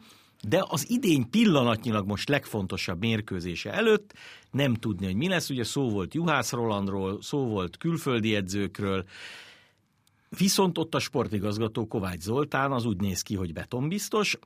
de 0.47 0.65
az 0.67 0.89
idény 0.89 1.29
pillanatnyilag 1.29 2.07
most 2.07 2.29
legfontosabb 2.29 2.99
mérkőzése 2.99 3.71
előtt 3.71 4.13
nem 4.51 4.73
tudni, 4.73 5.05
hogy 5.05 5.15
mi 5.15 5.27
lesz. 5.27 5.49
Ugye 5.49 5.63
szó 5.63 5.89
volt 5.89 6.13
Juhász 6.13 6.51
Rolandról, 6.51 7.21
szó 7.21 7.45
volt 7.45 7.77
külföldi 7.77 8.35
edzőkről, 8.35 9.05
Viszont 10.37 10.77
ott 10.77 10.95
a 10.95 10.99
sportigazgató 10.99 11.87
Kovács 11.87 12.21
Zoltán 12.21 12.71
az 12.71 12.85
úgy 12.85 13.01
néz 13.01 13.21
ki, 13.21 13.35
hogy 13.35 13.53
betonbiztos, 13.53 14.37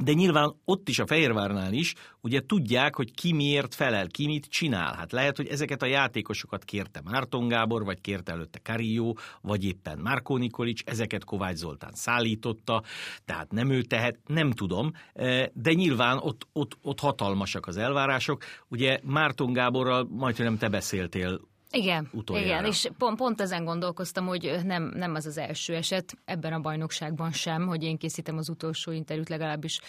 de 0.00 0.12
nyilván 0.12 0.54
ott 0.64 0.88
is 0.88 0.98
a 0.98 1.06
Fehérvárnál 1.06 1.72
is, 1.72 1.94
ugye 2.20 2.46
tudják, 2.46 2.96
hogy 2.96 3.14
ki 3.14 3.32
miért 3.32 3.74
felel, 3.74 4.06
ki 4.06 4.26
mit 4.26 4.46
csinál. 4.46 4.94
Hát 4.94 5.12
lehet, 5.12 5.36
hogy 5.36 5.46
ezeket 5.46 5.82
a 5.82 5.86
játékosokat 5.86 6.64
kérte 6.64 7.00
Márton 7.04 7.48
Gábor, 7.48 7.84
vagy 7.84 8.00
kérte 8.00 8.32
előtte 8.32 8.58
Karió, 8.58 9.18
vagy 9.40 9.64
éppen 9.64 9.98
Márkó 9.98 10.36
Nikolics, 10.36 10.82
ezeket 10.84 11.24
Kovács 11.24 11.56
Zoltán 11.56 11.92
szállította, 11.94 12.82
tehát 13.24 13.52
nem 13.52 13.70
ő 13.70 13.82
tehet, 13.82 14.18
nem 14.26 14.50
tudom, 14.50 14.92
eh, 15.12 15.46
de 15.52 15.72
nyilván 15.72 16.18
ott, 16.18 16.46
ott, 16.52 16.78
ott 16.82 17.00
hatalmasak 17.00 17.66
az 17.66 17.76
elvárások. 17.76 18.44
Ugye 18.68 18.98
Márton 19.02 19.52
Gáborral 19.52 20.08
majdnem 20.10 20.46
nem 20.46 20.58
te 20.58 20.68
beszéltél 20.68 21.40
igen, 21.74 22.08
utoljára. 22.12 22.48
igen, 22.48 22.64
és 22.64 22.88
pont, 22.98 23.16
pont 23.16 23.40
ezen 23.40 23.64
gondolkoztam, 23.64 24.26
hogy 24.26 24.58
nem, 24.64 24.92
nem 24.94 25.14
az 25.14 25.26
az 25.26 25.38
első 25.38 25.74
eset 25.74 26.16
ebben 26.24 26.52
a 26.52 26.60
bajnokságban 26.60 27.32
sem, 27.32 27.66
hogy 27.66 27.82
én 27.82 27.96
készítem 27.96 28.36
az 28.36 28.48
utolsó 28.48 28.92
interjút 28.92 29.28
legalábbis 29.28 29.80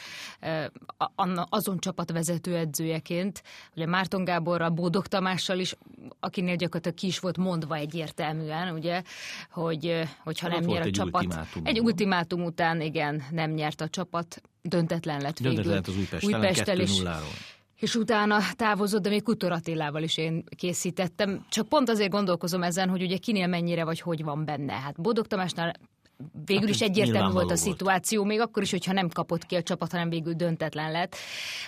azon 1.50 1.80
csapat 1.80 2.12
vezető 2.12 2.56
edzőjeként, 2.56 3.44
ugye 3.76 3.86
Márton 3.86 4.24
Gáborral, 4.24 4.70
Bódog 4.70 5.08
Tamással 5.08 5.60
is, 5.60 5.76
akinél 6.20 6.56
gyakorlatilag 6.56 6.98
ki 6.98 7.08
is 7.08 7.20
volt 7.20 7.38
mondva 7.38 7.76
egyértelműen, 7.76 8.74
ugye, 8.74 9.02
hogy, 9.52 10.02
hogyha 10.24 10.48
nem 10.48 10.64
nyer 10.64 10.82
a 10.82 10.86
egy 10.86 10.92
csapat. 10.92 11.24
Ultimátum. 11.24 11.66
Egy 11.66 11.80
ultimátum 11.80 12.44
után, 12.44 12.82
igen, 12.82 13.24
nem 13.32 13.52
nyert 13.52 13.82
a 13.82 13.90
csapat, 13.90 14.42
döntetlen 14.62 15.22
lett 15.22 15.38
végül. 15.38 15.64
Döntetlen 15.64 15.76
lett 15.76 15.88
az 15.88 15.98
Újpest, 15.98 16.26
Újpesttel 16.26 16.80
is 16.80 17.02
és 17.80 17.96
utána 17.96 18.40
távozott, 18.56 19.02
de 19.02 19.10
még 19.10 19.24
Kutor 19.24 19.52
Attilával 19.52 20.04
is 20.04 20.18
én 20.18 20.44
készítettem. 20.56 21.46
Csak 21.50 21.70
pont 21.70 21.90
azért 21.90 22.12
gondolkozom 22.12 22.64
ezen, 22.64 22.90
hogy 22.90 23.02
ugye 23.02 23.18
kinél 23.18 23.48
mennyire 23.48 23.84
vagy 23.84 24.00
hogy 24.00 24.24
van 24.24 24.46
benne. 24.46 24.74
Hát 24.74 25.02
Bodog 25.02 25.28
Tamásnál 25.28 25.74
végül 26.46 26.66
hát 26.66 26.76
is 26.76 26.82
egyértelmű 26.82 27.34
volt 27.34 27.52
a 27.52 27.56
szituáció, 27.56 28.24
még 28.24 28.40
akkor 28.40 28.64
is, 28.64 28.72
hogyha 28.72 28.94
nem 28.94 29.10
kapott 29.10 29.46
ki 29.46 29.56
a 29.56 29.64
csapat, 29.64 29.92
hanem 29.92 30.10
végül 30.10 30.34
döntetlen 30.34 30.92
lett. 30.92 31.16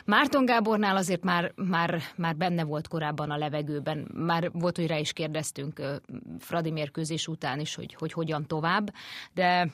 Márton 0.05 0.45
Gábornál 0.45 0.95
azért 0.95 1.23
már, 1.23 1.51
már, 1.55 2.01
már 2.15 2.35
benne 2.35 2.63
volt 2.63 2.87
korábban 2.87 3.31
a 3.31 3.37
levegőben, 3.37 4.07
már 4.13 4.51
volt, 4.51 4.75
hogy 4.75 4.87
rá 4.87 4.97
is 4.97 5.13
kérdeztünk 5.13 5.81
Fradi 6.39 6.71
mérkőzés 6.71 7.27
után 7.27 7.59
is, 7.59 7.75
hogy, 7.75 7.95
hogy 7.99 8.11
hogyan 8.11 8.45
tovább, 8.45 8.93
de 9.33 9.71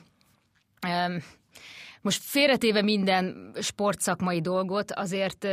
most 2.00 2.22
félretéve 2.22 2.82
minden 2.82 3.52
sportszakmai 3.60 4.40
dolgot, 4.40 4.92
azért 4.92 5.46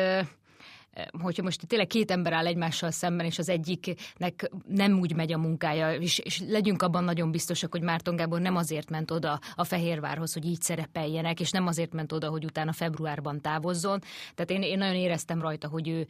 hogyha 1.22 1.44
most 1.44 1.68
tényleg 1.68 1.88
két 1.88 2.12
ember 2.12 2.34
áll 2.34 2.46
egymással 2.46 2.92
szemben, 2.92 3.26
és 3.26 3.40
az 3.40 3.50
egyiknek 3.50 4.52
nem 4.68 5.00
úgy 5.00 5.16
megy 5.16 5.34
a 5.34 5.38
munkája, 5.38 5.94
és, 5.94 6.20
és 6.20 6.44
legyünk 6.48 6.82
abban 6.82 7.04
nagyon 7.04 7.32
biztosak, 7.32 7.72
hogy 7.72 7.82
Márton 7.82 8.16
Gábor 8.16 8.40
nem 8.40 8.56
azért 8.56 8.90
ment 8.90 9.12
oda 9.12 9.40
a 9.56 9.64
Fehérvárhoz, 9.64 10.34
hogy 10.34 10.46
így 10.46 10.62
szerepeljenek, 10.62 11.40
és 11.40 11.52
nem 11.52 11.68
azért 11.68 11.94
ment 11.94 12.12
oda, 12.12 12.30
hogy 12.30 12.46
utána 12.46 12.74
februárban 12.74 13.42
távozzon. 13.42 14.00
Tehát 14.36 14.52
én, 14.52 14.62
én 14.62 14.78
nagyon 14.78 14.96
éreztem 14.96 15.42
rajta, 15.42 15.68
hogy, 15.68 15.88
ő, 15.88 16.08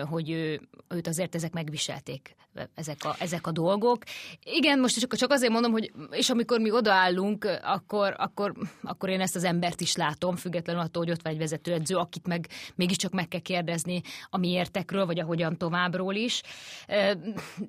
hogy 0.00 0.30
ő, 0.30 0.60
őt 0.88 1.06
azért 1.06 1.34
ezek 1.34 1.52
megviselték, 1.52 2.34
ezek 2.74 3.04
a, 3.04 3.14
ezek 3.18 3.46
a 3.46 3.50
dolgok. 3.52 4.02
Igen, 4.42 4.78
most 4.78 5.00
csak, 5.00 5.14
csak 5.14 5.30
azért 5.30 5.52
mondom, 5.52 5.72
hogy 5.72 5.92
és 6.10 6.30
amikor 6.30 6.60
mi 6.60 6.70
odaállunk, 6.70 7.60
akkor, 7.62 8.14
akkor, 8.18 8.52
akkor 8.82 9.08
én 9.08 9.20
ezt 9.20 9.36
az 9.36 9.44
embert 9.44 9.80
is 9.80 9.96
látom, 9.96 10.36
függetlenül 10.36 10.82
attól, 10.82 11.02
hogy 11.02 11.12
ott 11.12 11.22
van 11.22 11.32
egy 11.32 11.38
vezetőedző, 11.38 11.96
akit 11.96 12.26
meg 12.26 12.48
mégiscsak 12.74 13.12
meg 13.12 13.28
kell 13.28 13.40
kérdezni, 13.40 14.02
a 14.30 14.38
miértekről, 14.38 15.06
vagy 15.06 15.20
a 15.20 15.24
hogyan 15.24 15.56
továbbról 15.56 16.14
is, 16.14 16.42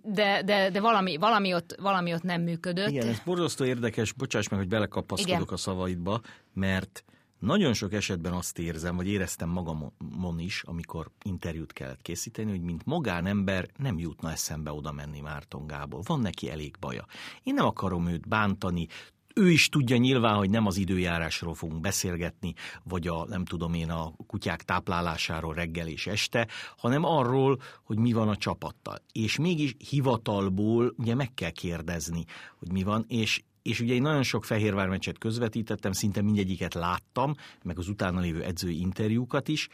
de, 0.02 0.42
de, 0.46 0.70
de 0.70 0.80
valami, 0.80 1.18
valami, 1.18 1.54
ott, 1.54 1.76
valami 1.82 2.14
ott 2.14 2.24
nem 2.24 2.42
működött. 2.42 2.90
Igen, 2.90 3.08
ez 3.08 3.20
borzasztó 3.26 3.66
érdekes, 3.66 4.12
bocsáss 4.12 4.48
meg, 4.48 4.60
hogy 4.60 4.68
belekapaszkodok 4.68 5.42
Igen. 5.42 5.54
a 5.54 5.58
szavaidba, 5.58 6.22
mert 6.54 7.04
nagyon 7.44 7.74
sok 7.74 7.94
esetben 7.94 8.34
azt 8.34 8.60
érzem, 8.60 8.96
vagy 8.96 9.08
éreztem 9.08 9.50
magamon 9.50 10.40
is, 10.40 10.64
amikor 10.66 11.12
interjút 11.24 11.74
kellett 11.74 12.02
készíteni, 12.02 12.50
hogy 12.50 12.62
mint 12.62 12.86
magánember 12.86 13.70
nem 13.78 14.00
jutna 14.00 14.32
eszembe 14.32 14.72
oda 14.72 14.92
menni 14.92 15.20
Márton 15.20 15.68
Gábor. 15.68 16.02
Van 16.06 16.20
neki 16.20 16.50
elég 16.50 16.76
baja. 16.80 17.06
Én 17.44 17.54
nem 17.54 17.66
akarom 17.66 18.08
őt 18.08 18.28
bántani, 18.28 18.88
ő 19.36 19.50
is 19.50 19.70
tudja 19.70 19.98
nyilván, 19.98 20.36
hogy 20.36 20.50
nem 20.50 20.66
az 20.66 20.78
időjárásról 20.78 21.54
fogunk 21.54 21.82
beszélgetni, 21.82 22.54
vagy 22.84 23.08
a, 23.08 23.26
nem 23.26 23.46
tudom 23.46 23.74
én, 23.74 23.90
a 23.90 24.14
kutyák 24.28 24.64
táplálásáról 24.64 25.54
reggel 25.54 25.88
és 25.88 26.08
este, 26.08 26.48
hanem 26.78 27.04
arról, 27.04 27.62
hogy 27.84 27.98
mi 27.98 28.14
van 28.14 28.30
a 28.30 28.36
csapattal. 28.36 28.98
És 29.12 29.38
mégis 29.38 29.76
hivatalból 29.90 30.94
ugye 30.98 31.16
meg 31.16 31.34
kell 31.34 31.50
kérdezni, 31.50 32.26
hogy 32.58 32.72
mi 32.72 32.84
van, 32.84 33.06
és 33.08 33.44
és 33.64 33.80
ugye 33.80 33.94
én 33.94 34.02
nagyon 34.02 34.24
sok 34.24 34.46
Fehérvár 34.46 34.88
meccset 34.88 35.18
közvetítettem, 35.18 35.92
szinte 35.92 36.22
mindegyiket 36.22 36.74
láttam, 36.74 37.36
meg 37.64 37.78
az 37.78 37.88
utána 37.88 38.20
lévő 38.20 38.44
edzői 38.44 38.80
interjúkat 38.80 39.48
is, 39.48 39.68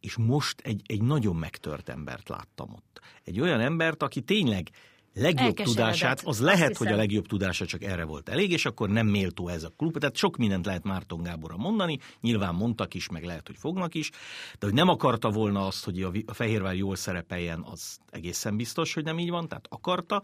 és 0.00 0.16
most 0.16 0.60
egy, 0.60 0.82
egy 0.86 1.02
nagyon 1.02 1.36
megtört 1.36 1.88
embert 1.88 2.28
láttam 2.28 2.72
ott. 2.72 3.00
Egy 3.24 3.40
olyan 3.40 3.60
embert, 3.60 4.02
aki 4.02 4.20
tényleg 4.20 4.70
legjobb 5.14 5.54
tudását, 5.54 6.22
az 6.24 6.40
lehet, 6.40 6.76
hogy 6.76 6.86
a 6.86 6.96
legjobb 6.96 7.26
tudása 7.26 7.66
csak 7.66 7.82
erre 7.82 8.04
volt 8.04 8.28
elég, 8.28 8.50
és 8.50 8.64
akkor 8.64 8.88
nem 8.88 9.06
méltó 9.06 9.48
ez 9.48 9.64
a 9.64 9.72
klub. 9.76 9.98
Tehát 9.98 10.16
sok 10.16 10.36
mindent 10.36 10.66
lehet 10.66 10.84
Márton 10.84 11.22
Gáborra 11.22 11.56
mondani, 11.56 11.98
nyilván 12.20 12.54
mondtak 12.54 12.94
is, 12.94 13.08
meg 13.08 13.24
lehet, 13.24 13.46
hogy 13.46 13.56
fognak 13.56 13.94
is, 13.94 14.10
de 14.58 14.66
hogy 14.66 14.74
nem 14.74 14.88
akarta 14.88 15.30
volna 15.30 15.66
azt, 15.66 15.84
hogy 15.84 16.02
a 16.26 16.32
Fehérvár 16.32 16.74
jól 16.74 16.96
szerepeljen, 16.96 17.62
az 17.70 17.98
egészen 18.10 18.56
biztos, 18.56 18.94
hogy 18.94 19.04
nem 19.04 19.18
így 19.18 19.30
van, 19.30 19.48
tehát 19.48 19.66
akarta, 19.68 20.22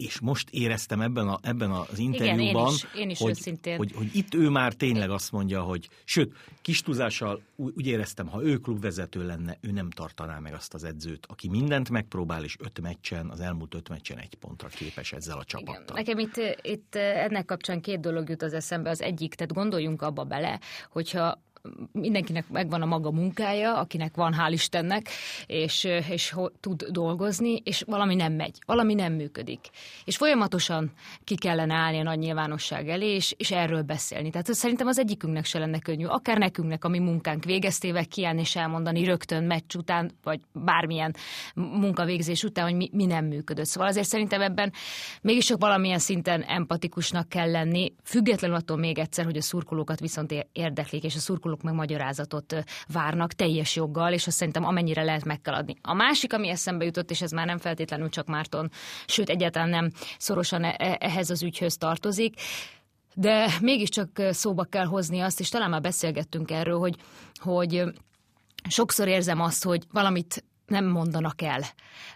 és 0.00 0.20
most 0.20 0.48
éreztem 0.50 1.00
ebben, 1.00 1.28
a, 1.28 1.38
ebben 1.42 1.70
az 1.70 1.98
interjúban, 1.98 2.42
Igen, 2.42 2.56
én 2.56 2.74
is, 2.74 2.86
én 2.94 3.10
is 3.10 3.18
hogy, 3.18 3.76
hogy, 3.76 3.92
hogy 3.92 4.10
itt 4.12 4.34
ő 4.34 4.48
már 4.48 4.72
tényleg 4.72 5.10
azt 5.10 5.32
mondja, 5.32 5.62
hogy 5.62 5.88
sőt, 6.04 6.36
kis 6.62 6.82
tudással 6.82 7.42
úgy 7.56 7.86
éreztem, 7.86 8.26
ha 8.26 8.42
ő 8.42 8.56
klubvezető 8.56 9.26
lenne, 9.26 9.58
ő 9.60 9.70
nem 9.70 9.90
tartaná 9.90 10.38
meg 10.38 10.54
azt 10.54 10.74
az 10.74 10.84
edzőt, 10.84 11.26
aki 11.26 11.48
mindent 11.48 11.90
megpróbál, 11.90 12.44
és 12.44 12.56
öt 12.58 12.80
meccsen, 12.80 13.30
az 13.30 13.40
elmúlt 13.40 13.74
öt 13.74 13.88
meccsen 13.88 14.18
egy 14.18 14.34
pontra 14.34 14.68
képes 14.68 15.12
ezzel 15.12 15.38
a 15.38 15.44
csapattal. 15.44 15.98
Igen. 15.98 16.16
Nekem 16.16 16.18
itt, 16.18 16.58
itt 16.62 16.94
ennek 16.94 17.44
kapcsán 17.44 17.80
két 17.80 18.00
dolog 18.00 18.28
jut 18.28 18.42
az 18.42 18.52
eszembe. 18.52 18.90
Az 18.90 19.02
egyik, 19.02 19.34
tehát 19.34 19.52
gondoljunk 19.52 20.02
abba 20.02 20.24
bele, 20.24 20.60
hogyha 20.90 21.42
mindenkinek 21.92 22.48
megvan 22.48 22.82
a 22.82 22.86
maga 22.86 23.10
munkája, 23.10 23.78
akinek 23.78 24.14
van, 24.14 24.34
hál' 24.38 24.52
Istennek, 24.52 25.08
és, 25.46 25.84
és 26.08 26.34
tud 26.60 26.82
dolgozni, 26.82 27.60
és 27.64 27.82
valami 27.86 28.14
nem 28.14 28.32
megy, 28.32 28.58
valami 28.66 28.94
nem 28.94 29.12
működik. 29.12 29.60
És 30.04 30.16
folyamatosan 30.16 30.92
ki 31.24 31.34
kellene 31.34 31.74
állni 31.74 31.98
a 31.98 32.02
nagy 32.02 32.18
nyilvánosság 32.18 32.88
elé, 32.88 33.14
és, 33.14 33.34
és 33.36 33.50
erről 33.50 33.82
beszélni. 33.82 34.30
Tehát 34.30 34.54
szerintem 34.54 34.86
az 34.86 34.98
egyikünknek 34.98 35.44
se 35.44 35.58
lenne 35.58 35.78
könnyű, 35.78 36.04
akár 36.04 36.38
nekünknek, 36.38 36.84
ami 36.84 36.98
munkánk 36.98 37.44
végeztével 37.44 38.06
kiállni 38.06 38.40
és 38.40 38.56
elmondani 38.56 39.04
rögtön 39.04 39.44
meccs 39.44 39.74
után, 39.74 40.10
vagy 40.22 40.40
bármilyen 40.52 41.14
munkavégzés 41.54 42.44
után, 42.44 42.64
hogy 42.64 42.74
mi, 42.74 42.90
mi 42.92 43.04
nem 43.04 43.24
működött. 43.24 43.66
Szóval 43.66 43.88
azért 43.88 44.06
szerintem 44.06 44.40
ebben 44.40 44.72
mégis 45.22 45.46
csak 45.46 45.60
valamilyen 45.60 45.98
szinten 45.98 46.42
empatikusnak 46.42 47.28
kell 47.28 47.50
lenni, 47.50 47.92
függetlenül 48.04 48.56
attól 48.56 48.76
még 48.76 48.98
egyszer, 48.98 49.24
hogy 49.24 49.36
a 49.36 49.42
szurkolókat 49.42 50.00
viszont 50.00 50.46
érdeklik, 50.52 51.04
és 51.04 51.14
a 51.14 51.18
szurkolók 51.18 51.49
szurkolók 51.50 51.62
meg 51.62 51.74
magyarázatot 51.74 52.64
várnak 52.92 53.32
teljes 53.32 53.76
joggal, 53.76 54.12
és 54.12 54.26
azt 54.26 54.36
szerintem 54.36 54.64
amennyire 54.64 55.02
lehet 55.02 55.24
meg 55.24 55.40
kell 55.40 55.54
adni. 55.54 55.76
A 55.82 55.94
másik, 55.94 56.32
ami 56.32 56.48
eszembe 56.48 56.84
jutott, 56.84 57.10
és 57.10 57.22
ez 57.22 57.30
már 57.30 57.46
nem 57.46 57.58
feltétlenül 57.58 58.08
csak 58.08 58.26
Márton, 58.26 58.70
sőt 59.06 59.28
egyáltalán 59.28 59.68
nem 59.68 59.90
szorosan 60.18 60.64
e, 60.64 60.74
e, 60.78 60.96
ehhez 61.00 61.30
az 61.30 61.42
ügyhöz 61.42 61.76
tartozik, 61.76 62.34
de 63.14 63.46
mégiscsak 63.60 64.08
szóba 64.30 64.64
kell 64.64 64.86
hozni 64.86 65.20
azt, 65.20 65.40
és 65.40 65.48
talán 65.48 65.70
már 65.70 65.80
beszélgettünk 65.80 66.50
erről, 66.50 66.78
hogy, 66.78 66.96
hogy 67.34 67.82
sokszor 68.68 69.08
érzem 69.08 69.40
azt, 69.40 69.64
hogy 69.64 69.84
valamit 69.92 70.44
nem 70.70 70.84
mondanak 70.84 71.42
el, 71.42 71.60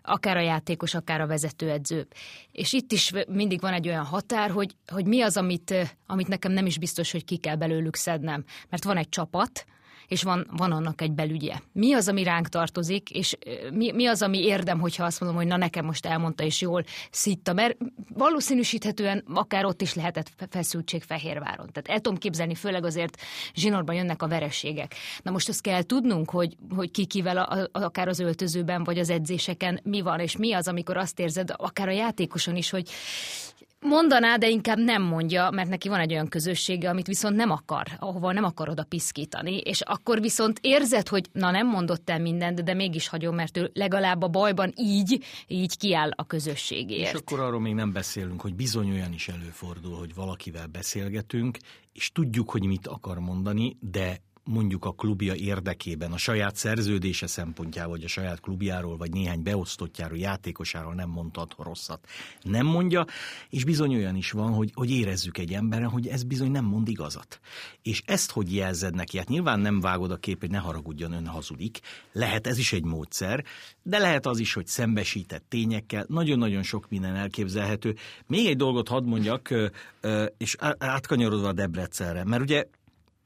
akár 0.02 0.36
a 0.36 0.40
játékos, 0.40 0.94
akár 0.94 1.20
a 1.20 1.26
vezetőedző. 1.26 2.06
És 2.52 2.72
itt 2.72 2.92
is 2.92 3.12
mindig 3.28 3.60
van 3.60 3.72
egy 3.72 3.88
olyan 3.88 4.04
határ, 4.04 4.50
hogy, 4.50 4.76
hogy 4.86 5.06
mi 5.06 5.22
az, 5.22 5.36
amit, 5.36 5.74
amit 6.06 6.28
nekem 6.28 6.52
nem 6.52 6.66
is 6.66 6.78
biztos, 6.78 7.12
hogy 7.12 7.24
ki 7.24 7.36
kell 7.36 7.56
belőlük 7.56 7.96
szednem. 7.96 8.44
Mert 8.68 8.84
van 8.84 8.96
egy 8.96 9.08
csapat, 9.08 9.64
és 10.14 10.22
van, 10.22 10.46
van 10.56 10.72
annak 10.72 11.00
egy 11.00 11.12
belügye. 11.12 11.54
Mi 11.72 11.92
az, 11.92 12.08
ami 12.08 12.22
ránk 12.22 12.48
tartozik, 12.48 13.10
és 13.10 13.36
mi, 13.72 13.92
mi 13.92 14.06
az, 14.06 14.22
ami 14.22 14.38
érdem, 14.38 14.80
hogyha 14.80 15.04
azt 15.04 15.20
mondom, 15.20 15.38
hogy 15.38 15.48
na 15.48 15.56
nekem 15.56 15.84
most 15.84 16.06
elmondta, 16.06 16.44
és 16.44 16.60
jól 16.60 16.84
szitta, 17.10 17.52
mert 17.52 17.76
valószínűsíthetően 18.14 19.24
akár 19.34 19.64
ott 19.64 19.80
is 19.80 19.94
lehetett 19.94 20.30
feszültség 20.50 21.02
Fehérváron. 21.02 21.68
Tehát 21.72 21.88
el 21.88 22.00
tudom 22.00 22.18
képzelni, 22.18 22.54
főleg 22.54 22.84
azért 22.84 23.20
zsinorban 23.54 23.94
jönnek 23.94 24.22
a 24.22 24.28
vereségek. 24.28 24.94
Na 25.22 25.30
most 25.30 25.48
azt 25.48 25.60
kell 25.60 25.82
tudnunk, 25.82 26.30
hogy, 26.30 26.56
hogy 26.74 26.90
ki 26.90 27.04
kivel, 27.04 27.36
a, 27.36 27.68
a, 27.72 27.84
akár 27.84 28.08
az 28.08 28.18
öltözőben, 28.18 28.84
vagy 28.84 28.98
az 28.98 29.10
edzéseken 29.10 29.80
mi 29.82 30.00
van, 30.00 30.20
és 30.20 30.36
mi 30.36 30.52
az, 30.52 30.68
amikor 30.68 30.96
azt 30.96 31.18
érzed, 31.18 31.50
akár 31.56 31.88
a 31.88 31.92
játékoson 31.92 32.56
is, 32.56 32.70
hogy 32.70 32.88
Mondaná, 33.86 34.36
de 34.36 34.48
inkább 34.48 34.78
nem 34.78 35.02
mondja, 35.02 35.50
mert 35.50 35.68
neki 35.68 35.88
van 35.88 36.00
egy 36.00 36.12
olyan 36.12 36.28
közössége, 36.28 36.90
amit 36.90 37.06
viszont 37.06 37.36
nem 37.36 37.50
akar, 37.50 37.86
ahova 37.98 38.32
nem 38.32 38.44
akar 38.44 38.68
oda 38.68 38.84
piszkítani, 38.84 39.56
és 39.56 39.80
akkor 39.80 40.20
viszont 40.20 40.58
érzed, 40.62 41.08
hogy 41.08 41.28
na 41.32 41.50
nem 41.50 41.66
mondott 41.66 42.10
el 42.10 42.18
mindent, 42.18 42.64
de 42.64 42.74
mégis 42.74 43.08
hagyom, 43.08 43.34
mert 43.34 43.56
ő 43.56 43.70
legalább 43.74 44.22
a 44.22 44.28
bajban 44.28 44.72
így, 44.76 45.24
így 45.46 45.76
kiáll 45.76 46.10
a 46.16 46.26
közösségért. 46.26 47.14
És 47.14 47.20
akkor 47.20 47.40
arról 47.40 47.60
még 47.60 47.74
nem 47.74 47.92
beszélünk, 47.92 48.40
hogy 48.40 48.54
bizony 48.54 48.90
olyan 48.90 49.12
is 49.12 49.28
előfordul, 49.28 49.96
hogy 49.98 50.14
valakivel 50.14 50.66
beszélgetünk, 50.66 51.58
és 51.92 52.10
tudjuk, 52.12 52.50
hogy 52.50 52.64
mit 52.64 52.86
akar 52.86 53.18
mondani, 53.18 53.76
de 53.80 54.20
mondjuk 54.44 54.84
a 54.84 54.92
klubja 54.92 55.34
érdekében, 55.34 56.12
a 56.12 56.16
saját 56.16 56.56
szerződése 56.56 57.26
szempontjából, 57.26 57.92
vagy 57.92 58.04
a 58.04 58.08
saját 58.08 58.40
klubjáról, 58.40 58.96
vagy 58.96 59.10
néhány 59.10 59.42
beosztottjáról, 59.42 60.18
játékosáról 60.18 60.94
nem 60.94 61.08
mondhat 61.08 61.54
rosszat. 61.58 62.06
Nem 62.42 62.66
mondja, 62.66 63.04
és 63.50 63.64
bizony 63.64 63.94
olyan 63.94 64.16
is 64.16 64.30
van, 64.30 64.52
hogy, 64.52 64.70
hogy 64.74 64.90
érezzük 64.90 65.38
egy 65.38 65.52
emberen, 65.52 65.88
hogy 65.88 66.06
ez 66.06 66.22
bizony 66.22 66.50
nem 66.50 66.64
mond 66.64 66.88
igazat. 66.88 67.40
És 67.82 68.02
ezt 68.06 68.30
hogy 68.30 68.54
jelzed 68.54 68.94
neki? 68.94 69.18
Hát 69.18 69.28
nyilván 69.28 69.60
nem 69.60 69.80
vágod 69.80 70.10
a 70.10 70.16
kép, 70.16 70.40
hogy 70.40 70.50
ne 70.50 70.58
haragudjon, 70.58 71.12
ön 71.12 71.26
hazudik. 71.26 71.80
Lehet 72.12 72.46
ez 72.46 72.58
is 72.58 72.72
egy 72.72 72.84
módszer, 72.84 73.44
de 73.82 73.98
lehet 73.98 74.26
az 74.26 74.38
is, 74.38 74.54
hogy 74.54 74.66
szembesített 74.66 75.44
tényekkel. 75.48 76.04
Nagyon-nagyon 76.08 76.62
sok 76.62 76.88
minden 76.88 77.14
elképzelhető. 77.14 77.96
Még 78.26 78.46
egy 78.46 78.56
dolgot 78.56 78.88
hadd 78.88 79.04
mondjak, 79.04 79.54
és 80.38 80.56
átkanyarodva 80.78 81.48
a 81.48 81.52
Debrecenre, 81.52 82.24
mert 82.24 82.42
ugye 82.42 82.64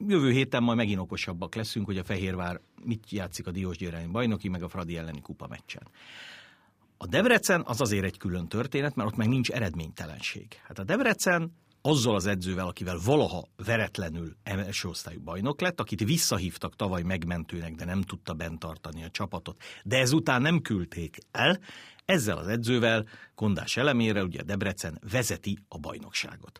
jövő 0.07 0.31
héten 0.31 0.63
majd 0.63 0.77
megint 0.77 0.99
okosabbak 0.99 1.55
leszünk, 1.55 1.85
hogy 1.85 1.97
a 1.97 2.03
Fehérvár 2.03 2.59
mit 2.83 3.11
játszik 3.11 3.47
a 3.47 3.51
Diósgyőrelmi 3.51 4.11
bajnoki, 4.11 4.49
meg 4.49 4.63
a 4.63 4.69
Fradi 4.69 4.97
elleni 4.97 5.21
kupa 5.21 5.47
meccsen. 5.47 5.87
A 6.97 7.05
Debrecen 7.05 7.63
az 7.65 7.81
azért 7.81 8.03
egy 8.03 8.17
külön 8.17 8.47
történet, 8.47 8.95
mert 8.95 9.09
ott 9.09 9.15
meg 9.15 9.27
nincs 9.27 9.49
eredménytelenség. 9.49 10.47
Hát 10.63 10.79
a 10.79 10.83
Debrecen 10.83 11.53
azzal 11.81 12.15
az 12.15 12.25
edzővel, 12.25 12.67
akivel 12.67 12.97
valaha 13.05 13.47
veretlenül 13.65 14.35
első 14.43 14.87
osztályú 14.87 15.21
bajnok 15.21 15.61
lett, 15.61 15.79
akit 15.79 16.03
visszahívtak 16.03 16.75
tavaly 16.75 17.01
megmentőnek, 17.01 17.75
de 17.75 17.85
nem 17.85 18.01
tudta 18.01 18.33
bent 18.33 18.59
tartani 18.59 19.03
a 19.03 19.09
csapatot, 19.09 19.61
de 19.83 19.97
ezután 19.97 20.41
nem 20.41 20.61
küldték 20.61 21.17
el, 21.31 21.59
ezzel 22.05 22.37
az 22.37 22.47
edzővel, 22.47 23.05
Kondás 23.35 23.77
elemére, 23.77 24.23
ugye 24.23 24.41
Debrecen 24.41 25.01
vezeti 25.11 25.57
a 25.67 25.77
bajnokságot 25.77 26.59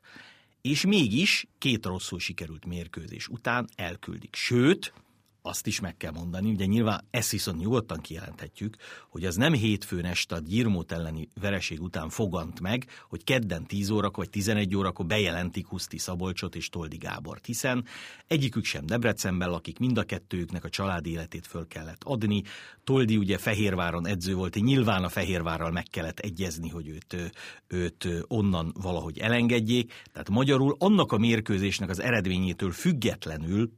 és 0.61 0.85
mégis 0.85 1.47
két 1.57 1.85
rosszul 1.85 2.19
sikerült 2.19 2.65
mérkőzés 2.65 3.27
után 3.27 3.67
elküldik. 3.75 4.35
Sőt, 4.35 4.93
azt 5.41 5.67
is 5.67 5.79
meg 5.79 5.97
kell 5.97 6.11
mondani, 6.11 6.49
ugye 6.49 6.65
nyilván 6.65 7.07
ezt 7.09 7.31
viszont 7.31 7.59
nyugodtan 7.59 7.99
kijelenthetjük, 8.01 8.75
hogy 9.09 9.25
az 9.25 9.35
nem 9.35 9.53
hétfőn 9.53 10.05
este 10.05 10.35
a 10.35 10.39
Gyirmót 10.39 10.91
elleni 10.91 11.29
vereség 11.41 11.81
után 11.81 12.09
fogant 12.09 12.59
meg, 12.59 12.85
hogy 13.09 13.23
kedden 13.23 13.65
10 13.65 13.89
órakor 13.89 14.17
vagy 14.19 14.29
11 14.29 14.75
órakor 14.75 15.05
bejelentik 15.05 15.67
Huszti 15.67 15.97
Szabolcsot 15.97 16.55
és 16.55 16.69
Toldi 16.69 16.97
Gábort, 16.97 17.45
hiszen 17.45 17.85
egyikük 18.27 18.63
sem 18.63 18.85
Debrecenben 18.85 19.49
lakik, 19.49 19.79
mind 19.79 19.97
a 19.97 20.03
kettőjüknek 20.03 20.63
a 20.63 20.69
családi 20.69 21.11
életét 21.11 21.47
föl 21.47 21.67
kellett 21.67 22.03
adni. 22.03 22.43
Toldi 22.83 23.17
ugye 23.17 23.37
Fehérváron 23.37 24.07
edző 24.07 24.35
volt, 24.35 24.55
nyilván 24.55 25.03
a 25.03 25.09
Fehérvárral 25.09 25.71
meg 25.71 25.85
kellett 25.89 26.19
egyezni, 26.19 26.69
hogy 26.69 26.87
őt, 26.87 27.33
őt 27.67 28.07
onnan 28.27 28.73
valahogy 28.81 29.19
elengedjék. 29.19 29.93
Tehát 30.11 30.29
magyarul 30.29 30.75
annak 30.79 31.11
a 31.11 31.17
mérkőzésnek 31.17 31.89
az 31.89 31.99
eredményétől 31.99 32.71
függetlenül 32.71 33.71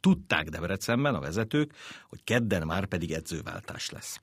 Tudták 0.00 0.48
Debrecenben 0.48 1.14
a 1.14 1.20
vezetők, 1.20 1.74
hogy 2.08 2.24
kedden 2.24 2.66
már 2.66 2.86
pedig 2.86 3.12
edzőváltás 3.12 3.90
lesz. 3.90 4.20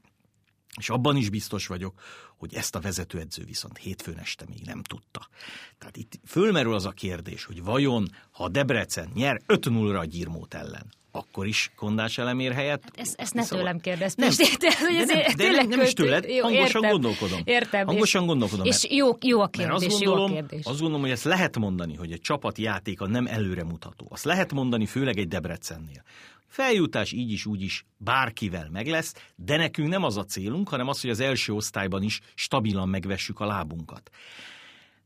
És 0.80 0.90
abban 0.90 1.16
is 1.16 1.30
biztos 1.30 1.68
vagyok, 1.68 2.02
hogy 2.38 2.54
ezt 2.54 2.76
a 2.76 2.80
vezetőedző 2.80 3.44
viszont 3.44 3.78
hétfőn 3.78 4.18
este 4.18 4.46
még 4.50 4.62
nem 4.66 4.84
tudta. 4.84 5.28
Tehát 5.78 5.98
itt 5.98 6.20
fölmerül 6.26 6.74
az 6.74 6.86
a 6.86 6.92
kérdés, 6.92 7.46
hogy 7.46 7.64
vajon, 7.64 8.08
ha 8.32 8.50
Debrecen 8.50 9.10
nyer 9.14 9.42
5-0-ra 9.48 10.00
a 10.00 10.06
Gyirmót 10.06 10.54
ellen, 10.54 10.94
akkor 11.16 11.48
is 11.48 11.72
kondás 11.76 12.18
elemér 12.18 12.52
helyett. 12.52 12.84
Hát 12.84 12.98
ezt, 12.98 13.20
ezt 13.20 13.34
ne 13.34 13.42
szóval... 13.42 13.58
tőlem 13.58 13.80
kérdezd, 13.80 14.18
nem, 14.18 14.30
de, 14.38 14.46
hogy 14.80 15.06
de 15.06 15.14
nem, 15.14 15.36
de 15.36 15.52
nem, 15.52 15.68
nem 15.68 15.82
is 15.82 15.94
tőled, 15.94 16.30
jó, 16.30 16.42
hangosan 16.42 16.66
értem, 16.66 16.92
gondolkodom. 16.92 17.42
Értem. 17.44 17.86
Hangosan 17.86 18.22
és, 18.22 18.28
gondolkodom. 18.28 18.66
És 18.66 18.88
jó, 18.90 19.18
jó 19.22 19.42
a 19.42 19.48
kérdés, 19.48 19.74
azt 19.74 19.90
gondolom, 19.90 20.32
jó 20.32 20.38
a 20.38 20.40
kérdés. 20.40 20.66
Azt 20.66 20.80
gondolom, 20.80 21.02
hogy 21.02 21.12
ezt 21.12 21.24
lehet 21.24 21.58
mondani, 21.58 21.96
hogy 21.96 22.12
egy 22.12 22.22
csapatjátéka 22.22 23.08
nem 23.08 23.28
előremutató. 23.28 24.08
Azt 24.10 24.24
lehet 24.24 24.54
mondani, 24.54 24.86
főleg 24.86 25.18
egy 25.18 25.28
Debrecennél. 25.28 26.04
Feljutás 26.48 27.12
így 27.12 27.32
is, 27.32 27.46
úgy 27.46 27.62
is 27.62 27.86
bárkivel 27.98 28.68
meg 28.72 28.88
lesz, 28.88 29.14
de 29.36 29.58
nekünk 29.58 29.90
nem 29.90 30.04
az 30.04 30.18
a 30.18 30.24
célunk, 30.24 30.70
hanem 30.70 30.88
az, 30.88 31.02
hogy 31.02 31.10
az 31.10 31.20
első 31.20 31.54
osztályban 31.54 32.04
is 32.04 32.20
stabilan 32.36 32.90
megvessük 32.90 33.40
a 33.40 33.46
lábunkat 33.46 34.10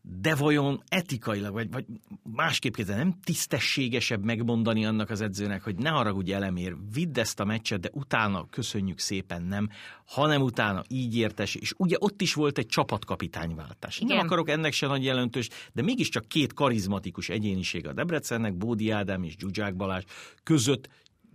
de 0.10 0.36
vajon 0.36 0.84
etikailag, 0.88 1.54
vagy, 1.54 1.72
vagy 1.72 1.86
másképp 2.24 2.74
kérdezem, 2.74 3.00
nem 3.00 3.20
tisztességesebb 3.24 4.24
megmondani 4.24 4.86
annak 4.86 5.10
az 5.10 5.22
edzőnek, 5.22 5.64
hogy 5.64 5.76
ne 5.76 5.90
haragudj 5.90 6.34
elemér, 6.34 6.76
vidd 6.94 7.20
ezt 7.20 7.40
a 7.40 7.46
meccset, 7.46 7.80
de 7.80 7.90
utána 7.94 8.46
köszönjük 8.50 9.00
szépen 9.00 9.42
nem, 9.44 9.70
hanem 10.06 10.42
utána 10.42 10.84
így 10.88 11.18
értes, 11.18 11.56
és 11.56 11.74
ugye 11.78 11.96
ott 12.00 12.22
is 12.22 12.34
volt 12.34 12.58
egy 12.58 12.66
csapatkapitányváltás. 12.66 14.00
Igen. 14.00 14.16
Nem 14.16 14.26
akarok 14.26 14.50
ennek 14.50 14.74
se 14.74 14.88
nagy 14.88 15.04
jelentős, 15.04 15.50
de 15.74 15.82
mégiscsak 15.82 16.28
két 16.28 16.54
karizmatikus 16.54 17.30
egyéniség 17.30 17.88
a 17.88 17.94
Debrecennek, 17.94 18.58
Bódi 18.58 18.92
Ádám 18.92 19.24
és 19.24 19.36
Zsuzsák 19.40 19.76
Balázs 19.76 20.04
között 20.44 20.90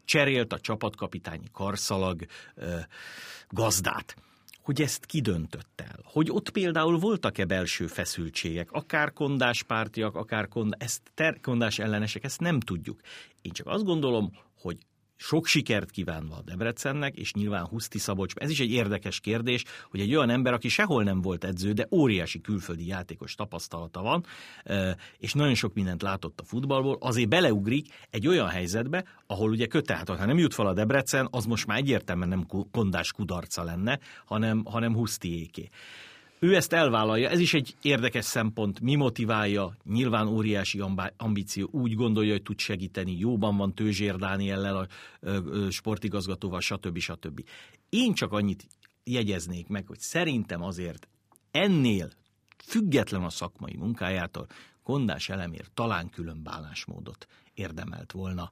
cserélt 0.05 0.53
a 0.53 0.61
csapatkapitány 0.61 1.43
karszalag 1.53 2.25
ö, 2.55 2.77
gazdát 3.49 4.17
hogy 4.63 4.83
ezt 4.83 5.07
kidöntött 5.07 5.81
el. 5.81 5.99
Hogy 6.05 6.31
ott 6.31 6.51
például 6.51 6.99
voltak-e 6.99 7.45
belső 7.45 7.87
feszültségek, 7.87 8.73
akár 8.73 9.13
kondáspártiak, 9.13 10.15
akár 10.15 10.49
kond, 10.49 10.75
ezt 10.79 11.01
ter, 11.15 11.41
kondás 11.41 11.79
ellenesek, 11.79 12.25
ezt 12.25 12.41
nem 12.41 12.61
tudjuk. 12.61 13.01
Én 13.43 13.53
csak 13.53 13.67
azt 13.67 13.85
gondolom, 13.85 14.33
hogy 14.59 14.77
sok 15.23 15.47
sikert 15.47 15.91
kívánva 15.91 16.35
a 16.35 16.43
Debrecennek, 16.43 17.17
és 17.17 17.33
nyilván 17.33 17.67
Huszti 17.67 17.99
Szabolcs. 17.99 18.35
Ez 18.35 18.51
is 18.51 18.61
egy 18.61 18.71
érdekes 18.71 19.21
kérdés, 19.21 19.65
hogy 19.91 20.01
egy 20.01 20.15
olyan 20.15 20.31
ember, 20.31 20.53
aki 20.53 20.69
sehol 20.69 21.03
nem 21.03 21.21
volt 21.21 21.45
edző, 21.45 21.73
de 21.73 21.87
óriási 21.91 22.41
külföldi 22.41 22.87
játékos 22.87 23.35
tapasztalata 23.35 24.03
van, 24.03 24.25
és 25.19 25.33
nagyon 25.33 25.55
sok 25.55 25.75
mindent 25.75 26.03
látott 26.03 26.41
a 26.41 26.45
futballból, 26.45 26.97
azért 27.01 27.29
beleugrik 27.29 27.87
egy 28.11 28.27
olyan 28.27 28.49
helyzetbe, 28.49 29.05
ahol 29.27 29.51
ugye 29.51 29.67
köte, 29.67 30.03
ha 30.07 30.27
nem 30.27 30.39
jut 30.39 30.55
fel 30.55 30.67
a 30.67 30.73
Debrecen, 30.73 31.29
az 31.31 31.45
most 31.45 31.67
már 31.67 31.79
egyértelműen 31.79 32.29
nem 32.29 32.47
kondás 32.71 33.13
kudarca 33.13 33.63
lenne, 33.63 33.99
hanem, 34.25 34.65
hanem 34.65 34.95
Husztiéké. 34.95 35.69
Ő 36.43 36.55
ezt 36.55 36.73
elvállalja, 36.73 37.29
ez 37.29 37.39
is 37.39 37.55
egy 37.55 37.75
érdekes 37.83 38.25
szempont, 38.25 38.81
mi 38.81 38.95
motiválja, 38.95 39.77
nyilván 39.85 40.27
óriási 40.27 40.83
ambíció, 41.17 41.69
úgy 41.71 41.95
gondolja, 41.95 42.33
hogy 42.33 42.43
tud 42.43 42.59
segíteni, 42.59 43.19
jóban 43.19 43.57
van 43.57 43.75
Tőzsér 43.75 44.17
Dániellel, 44.17 44.77
a 44.77 44.87
sportigazgatóval, 45.71 46.61
stb. 46.61 46.99
stb. 46.99 47.45
Én 47.89 48.15
csak 48.15 48.33
annyit 48.33 48.67
jegyeznék 49.05 49.69
meg, 49.69 49.87
hogy 49.87 49.99
szerintem 49.99 50.63
azért 50.63 51.09
ennél 51.51 52.11
független 52.65 53.23
a 53.23 53.31
szakmai 53.31 53.77
munkájától, 53.77 54.47
Kondás 54.83 55.29
elemér 55.29 55.67
talán 55.75 56.11
külön 56.11 56.43
bánásmódot 56.43 57.27
érdemelt 57.55 58.13
volna. 58.13 58.51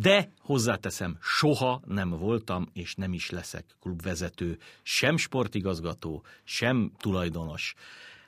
De 0.00 0.32
hozzáteszem, 0.40 1.18
soha 1.20 1.80
nem 1.86 2.10
voltam, 2.10 2.68
és 2.72 2.94
nem 2.94 3.12
is 3.12 3.30
leszek 3.30 3.64
klubvezető, 3.80 4.58
sem 4.82 5.16
sportigazgató, 5.16 6.24
sem 6.44 6.92
tulajdonos. 6.98 7.74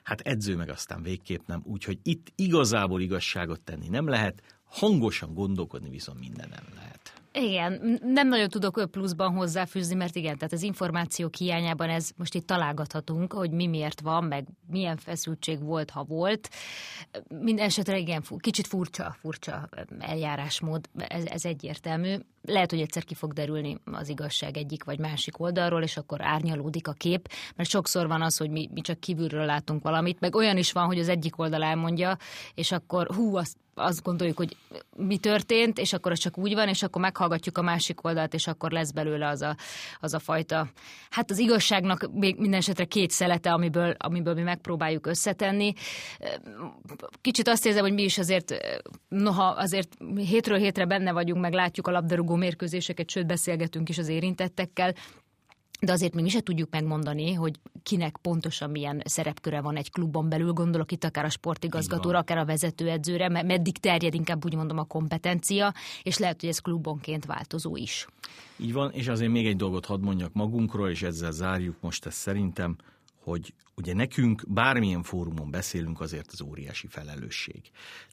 Hát 0.03 0.19
edző 0.21 0.55
meg 0.55 0.69
aztán 0.69 1.03
végképp 1.03 1.41
nem, 1.45 1.61
úgyhogy 1.65 1.99
itt 2.03 2.31
igazából 2.35 3.01
igazságot 3.01 3.61
tenni 3.61 3.87
nem 3.87 4.07
lehet, 4.07 4.41
hangosan 4.63 5.33
gondolkodni 5.33 5.89
viszont 5.89 6.19
minden 6.19 6.49
nem 6.49 6.65
lehet. 6.75 7.20
Igen, 7.33 7.99
nem 8.03 8.27
nagyon 8.27 8.49
tudok 8.49 8.91
pluszban 8.91 9.33
hozzáfűzni, 9.35 9.95
mert 9.95 10.15
igen, 10.15 10.37
tehát 10.37 10.53
az 10.53 10.61
információk 10.61 11.35
hiányában 11.35 11.89
ez 11.89 12.09
most 12.17 12.35
itt 12.35 12.47
találgathatunk, 12.47 13.33
hogy 13.33 13.51
mi 13.51 13.67
miért 13.67 14.01
van, 14.01 14.23
meg 14.23 14.47
milyen 14.67 14.97
feszültség 14.97 15.63
volt, 15.63 15.89
ha 15.89 16.03
volt. 16.03 16.49
Minden 17.39 17.65
esetre 17.65 17.97
igen, 17.97 18.23
kicsit 18.39 18.67
furcsa, 18.67 19.15
furcsa 19.19 19.69
eljárásmód, 19.99 20.89
ez, 20.97 21.25
ez 21.25 21.45
egyértelmű. 21.45 22.15
Lehet, 22.41 22.69
hogy 22.69 22.79
egyszer 22.79 23.03
ki 23.03 23.13
fog 23.13 23.33
derülni 23.33 23.77
az 23.91 24.09
igazság 24.09 24.57
egyik 24.57 24.83
vagy 24.83 24.99
másik 24.99 25.39
oldalról, 25.39 25.83
és 25.83 25.97
akkor 25.97 26.21
árnyalódik 26.21 26.87
a 26.87 26.93
kép, 26.93 27.29
mert 27.55 27.69
sokszor 27.69 28.07
van 28.07 28.21
az, 28.21 28.37
hogy 28.37 28.49
mi, 28.49 28.69
mi 28.73 28.81
csak 28.81 28.99
kívülről 28.99 29.45
látunk 29.45 29.83
valamit, 29.83 30.19
meg 30.19 30.35
olyan 30.35 30.57
is 30.57 30.71
van, 30.71 30.85
hogy 30.85 30.99
az 30.99 31.09
egyik 31.09 31.39
oldal 31.39 31.63
elmondja, 31.63 32.17
és 32.53 32.71
akkor 32.71 33.07
hú, 33.15 33.35
azt 33.35 33.57
azt 33.73 34.03
gondoljuk, 34.03 34.37
hogy 34.37 34.57
mi 34.95 35.17
történt, 35.17 35.79
és 35.79 35.93
akkor 35.93 36.11
az 36.11 36.19
csak 36.19 36.37
úgy 36.37 36.53
van, 36.53 36.67
és 36.67 36.83
akkor 36.83 37.01
meghallgatjuk 37.01 37.57
a 37.57 37.61
másik 37.61 38.03
oldalt, 38.03 38.33
és 38.33 38.47
akkor 38.47 38.71
lesz 38.71 38.91
belőle 38.91 39.27
az 39.27 39.41
a, 39.41 39.55
az 39.99 40.13
a 40.13 40.19
fajta, 40.19 40.67
hát 41.09 41.31
az 41.31 41.37
igazságnak 41.37 42.11
még 42.13 42.37
minden 42.37 42.59
esetre 42.59 42.85
két 42.85 43.11
szelete, 43.11 43.51
amiből, 43.51 43.95
amiből 43.97 44.33
mi 44.33 44.41
megpróbáljuk 44.41 45.07
összetenni. 45.07 45.73
Kicsit 47.21 47.47
azt 47.47 47.65
érzem, 47.65 47.83
hogy 47.83 47.93
mi 47.93 48.03
is 48.03 48.17
azért, 48.17 48.53
noha 49.07 49.43
azért 49.43 49.97
hétről 50.15 50.57
hétre 50.57 50.85
benne 50.85 51.11
vagyunk, 51.11 51.41
meg 51.41 51.53
látjuk 51.53 51.87
a 51.87 51.91
labdarúgó 51.91 52.35
mérkőzéseket, 52.35 53.09
sőt 53.09 53.27
beszélgetünk 53.27 53.89
is 53.89 53.97
az 53.97 54.07
érintettekkel, 54.07 54.93
de 55.81 55.91
azért 55.91 56.13
még 56.13 56.23
mi 56.23 56.29
se 56.29 56.41
tudjuk 56.41 56.69
megmondani, 56.71 57.33
hogy 57.33 57.59
kinek 57.83 58.17
pontosan 58.21 58.69
milyen 58.69 59.01
szerepköre 59.05 59.61
van 59.61 59.75
egy 59.75 59.91
klubon 59.91 60.29
belül, 60.29 60.51
gondolok 60.51 60.91
itt 60.91 61.03
akár 61.03 61.25
a 61.25 61.29
sportigazgatóra, 61.29 62.17
akár 62.17 62.37
a 62.37 62.45
vezetőedzőre, 62.45 63.29
mert 63.29 63.45
meddig 63.45 63.77
terjed 63.77 64.13
inkább 64.13 64.45
úgy 64.45 64.55
mondom 64.55 64.77
a 64.77 64.83
kompetencia, 64.83 65.73
és 66.03 66.17
lehet, 66.17 66.39
hogy 66.39 66.49
ez 66.49 66.59
klubonként 66.59 67.25
változó 67.25 67.75
is. 67.75 68.07
Így 68.57 68.73
van, 68.73 68.91
és 68.91 69.07
azért 69.07 69.31
még 69.31 69.45
egy 69.45 69.55
dolgot 69.55 69.85
hadd 69.85 70.01
mondjak 70.01 70.33
magunkról, 70.33 70.89
és 70.89 71.01
ezzel 71.01 71.31
zárjuk 71.31 71.75
most 71.81 72.05
ezt 72.05 72.17
szerintem, 72.17 72.75
hogy 73.23 73.53
ugye 73.75 73.93
nekünk 73.93 74.43
bármilyen 74.47 75.03
fórumon 75.03 75.51
beszélünk, 75.51 75.99
azért 75.99 76.29
az 76.31 76.41
óriási 76.41 76.87
felelősség. 76.87 77.61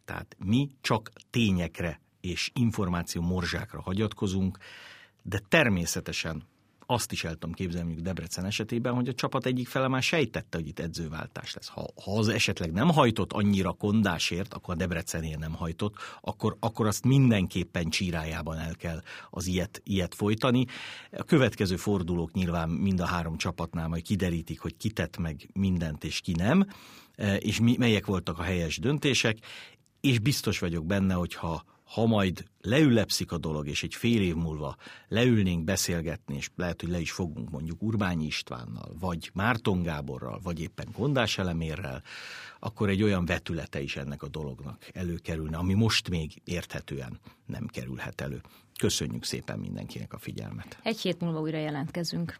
Tehát 0.04 0.36
mi 0.44 0.68
csak 0.80 1.10
tényekre 1.30 2.00
és 2.20 2.50
információ 2.54 3.22
morzsákra 3.22 3.80
hagyatkozunk, 3.80 4.58
de 5.22 5.40
természetesen 5.48 6.42
azt 6.90 7.12
is 7.12 7.24
el 7.24 7.32
tudom 7.32 7.52
képzelni 7.52 7.94
Debrecen 7.94 8.44
esetében, 8.44 8.94
hogy 8.94 9.08
a 9.08 9.14
csapat 9.14 9.46
egyik 9.46 9.68
fele 9.68 9.88
már 9.88 10.02
sejtette, 10.02 10.58
hogy 10.58 10.66
itt 10.66 10.78
edzőváltás 10.78 11.54
lesz. 11.54 11.68
Ha, 11.68 11.86
ha 12.04 12.18
az 12.18 12.28
esetleg 12.28 12.72
nem 12.72 12.88
hajtott 12.88 13.32
annyira 13.32 13.72
kondásért, 13.72 14.54
akkor 14.54 14.74
a 14.74 14.76
Debrecenért 14.76 15.38
nem 15.38 15.54
hajtott, 15.54 15.94
akkor, 16.20 16.56
akkor 16.60 16.86
azt 16.86 17.04
mindenképpen 17.04 17.88
csírájában 17.88 18.58
el 18.58 18.74
kell 18.76 19.02
az 19.30 19.46
ilyet, 19.46 19.80
ilyet 19.84 20.14
folytani. 20.14 20.64
A 21.10 21.22
következő 21.22 21.76
fordulók 21.76 22.32
nyilván 22.32 22.68
mind 22.68 23.00
a 23.00 23.06
három 23.06 23.36
csapatnál 23.36 23.88
majd 23.88 24.02
kiderítik, 24.02 24.60
hogy 24.60 24.76
ki 24.76 24.90
tett 24.90 25.16
meg 25.16 25.48
mindent 25.52 26.04
és 26.04 26.20
ki 26.20 26.32
nem, 26.32 26.66
e, 27.14 27.36
és 27.36 27.60
mi, 27.60 27.76
melyek 27.78 28.06
voltak 28.06 28.38
a 28.38 28.42
helyes 28.42 28.78
döntések, 28.78 29.38
és 30.00 30.18
biztos 30.18 30.58
vagyok 30.58 30.86
benne, 30.86 31.14
hogy 31.14 31.34
ha 31.34 31.64
ha 31.88 32.06
majd 32.06 32.44
leülepszik 32.60 33.32
a 33.32 33.38
dolog, 33.38 33.68
és 33.68 33.82
egy 33.82 33.94
fél 33.94 34.22
év 34.22 34.34
múlva 34.34 34.76
leülnénk 35.08 35.64
beszélgetni, 35.64 36.36
és 36.36 36.50
lehet, 36.56 36.80
hogy 36.80 36.90
le 36.90 37.00
is 37.00 37.10
fogunk 37.10 37.50
mondjuk 37.50 37.82
Urbányi 37.82 38.26
Istvánnal, 38.26 38.96
vagy 39.00 39.30
Márton 39.34 39.82
Gáborral, 39.82 40.40
vagy 40.42 40.60
éppen 40.60 40.88
Gondás 40.96 41.38
Elemérrel, 41.38 42.02
akkor 42.58 42.88
egy 42.88 43.02
olyan 43.02 43.24
vetülete 43.24 43.80
is 43.80 43.96
ennek 43.96 44.22
a 44.22 44.28
dolognak 44.28 44.88
előkerülne, 44.92 45.56
ami 45.56 45.74
most 45.74 46.08
még 46.08 46.40
érthetően 46.44 47.18
nem 47.46 47.66
kerülhet 47.66 48.20
elő. 48.20 48.40
Köszönjük 48.78 49.24
szépen 49.24 49.58
mindenkinek 49.58 50.12
a 50.12 50.18
figyelmet. 50.18 50.78
Egy 50.82 51.00
hét 51.00 51.20
múlva 51.20 51.40
újra 51.40 51.58
jelentkezünk. 51.58 52.38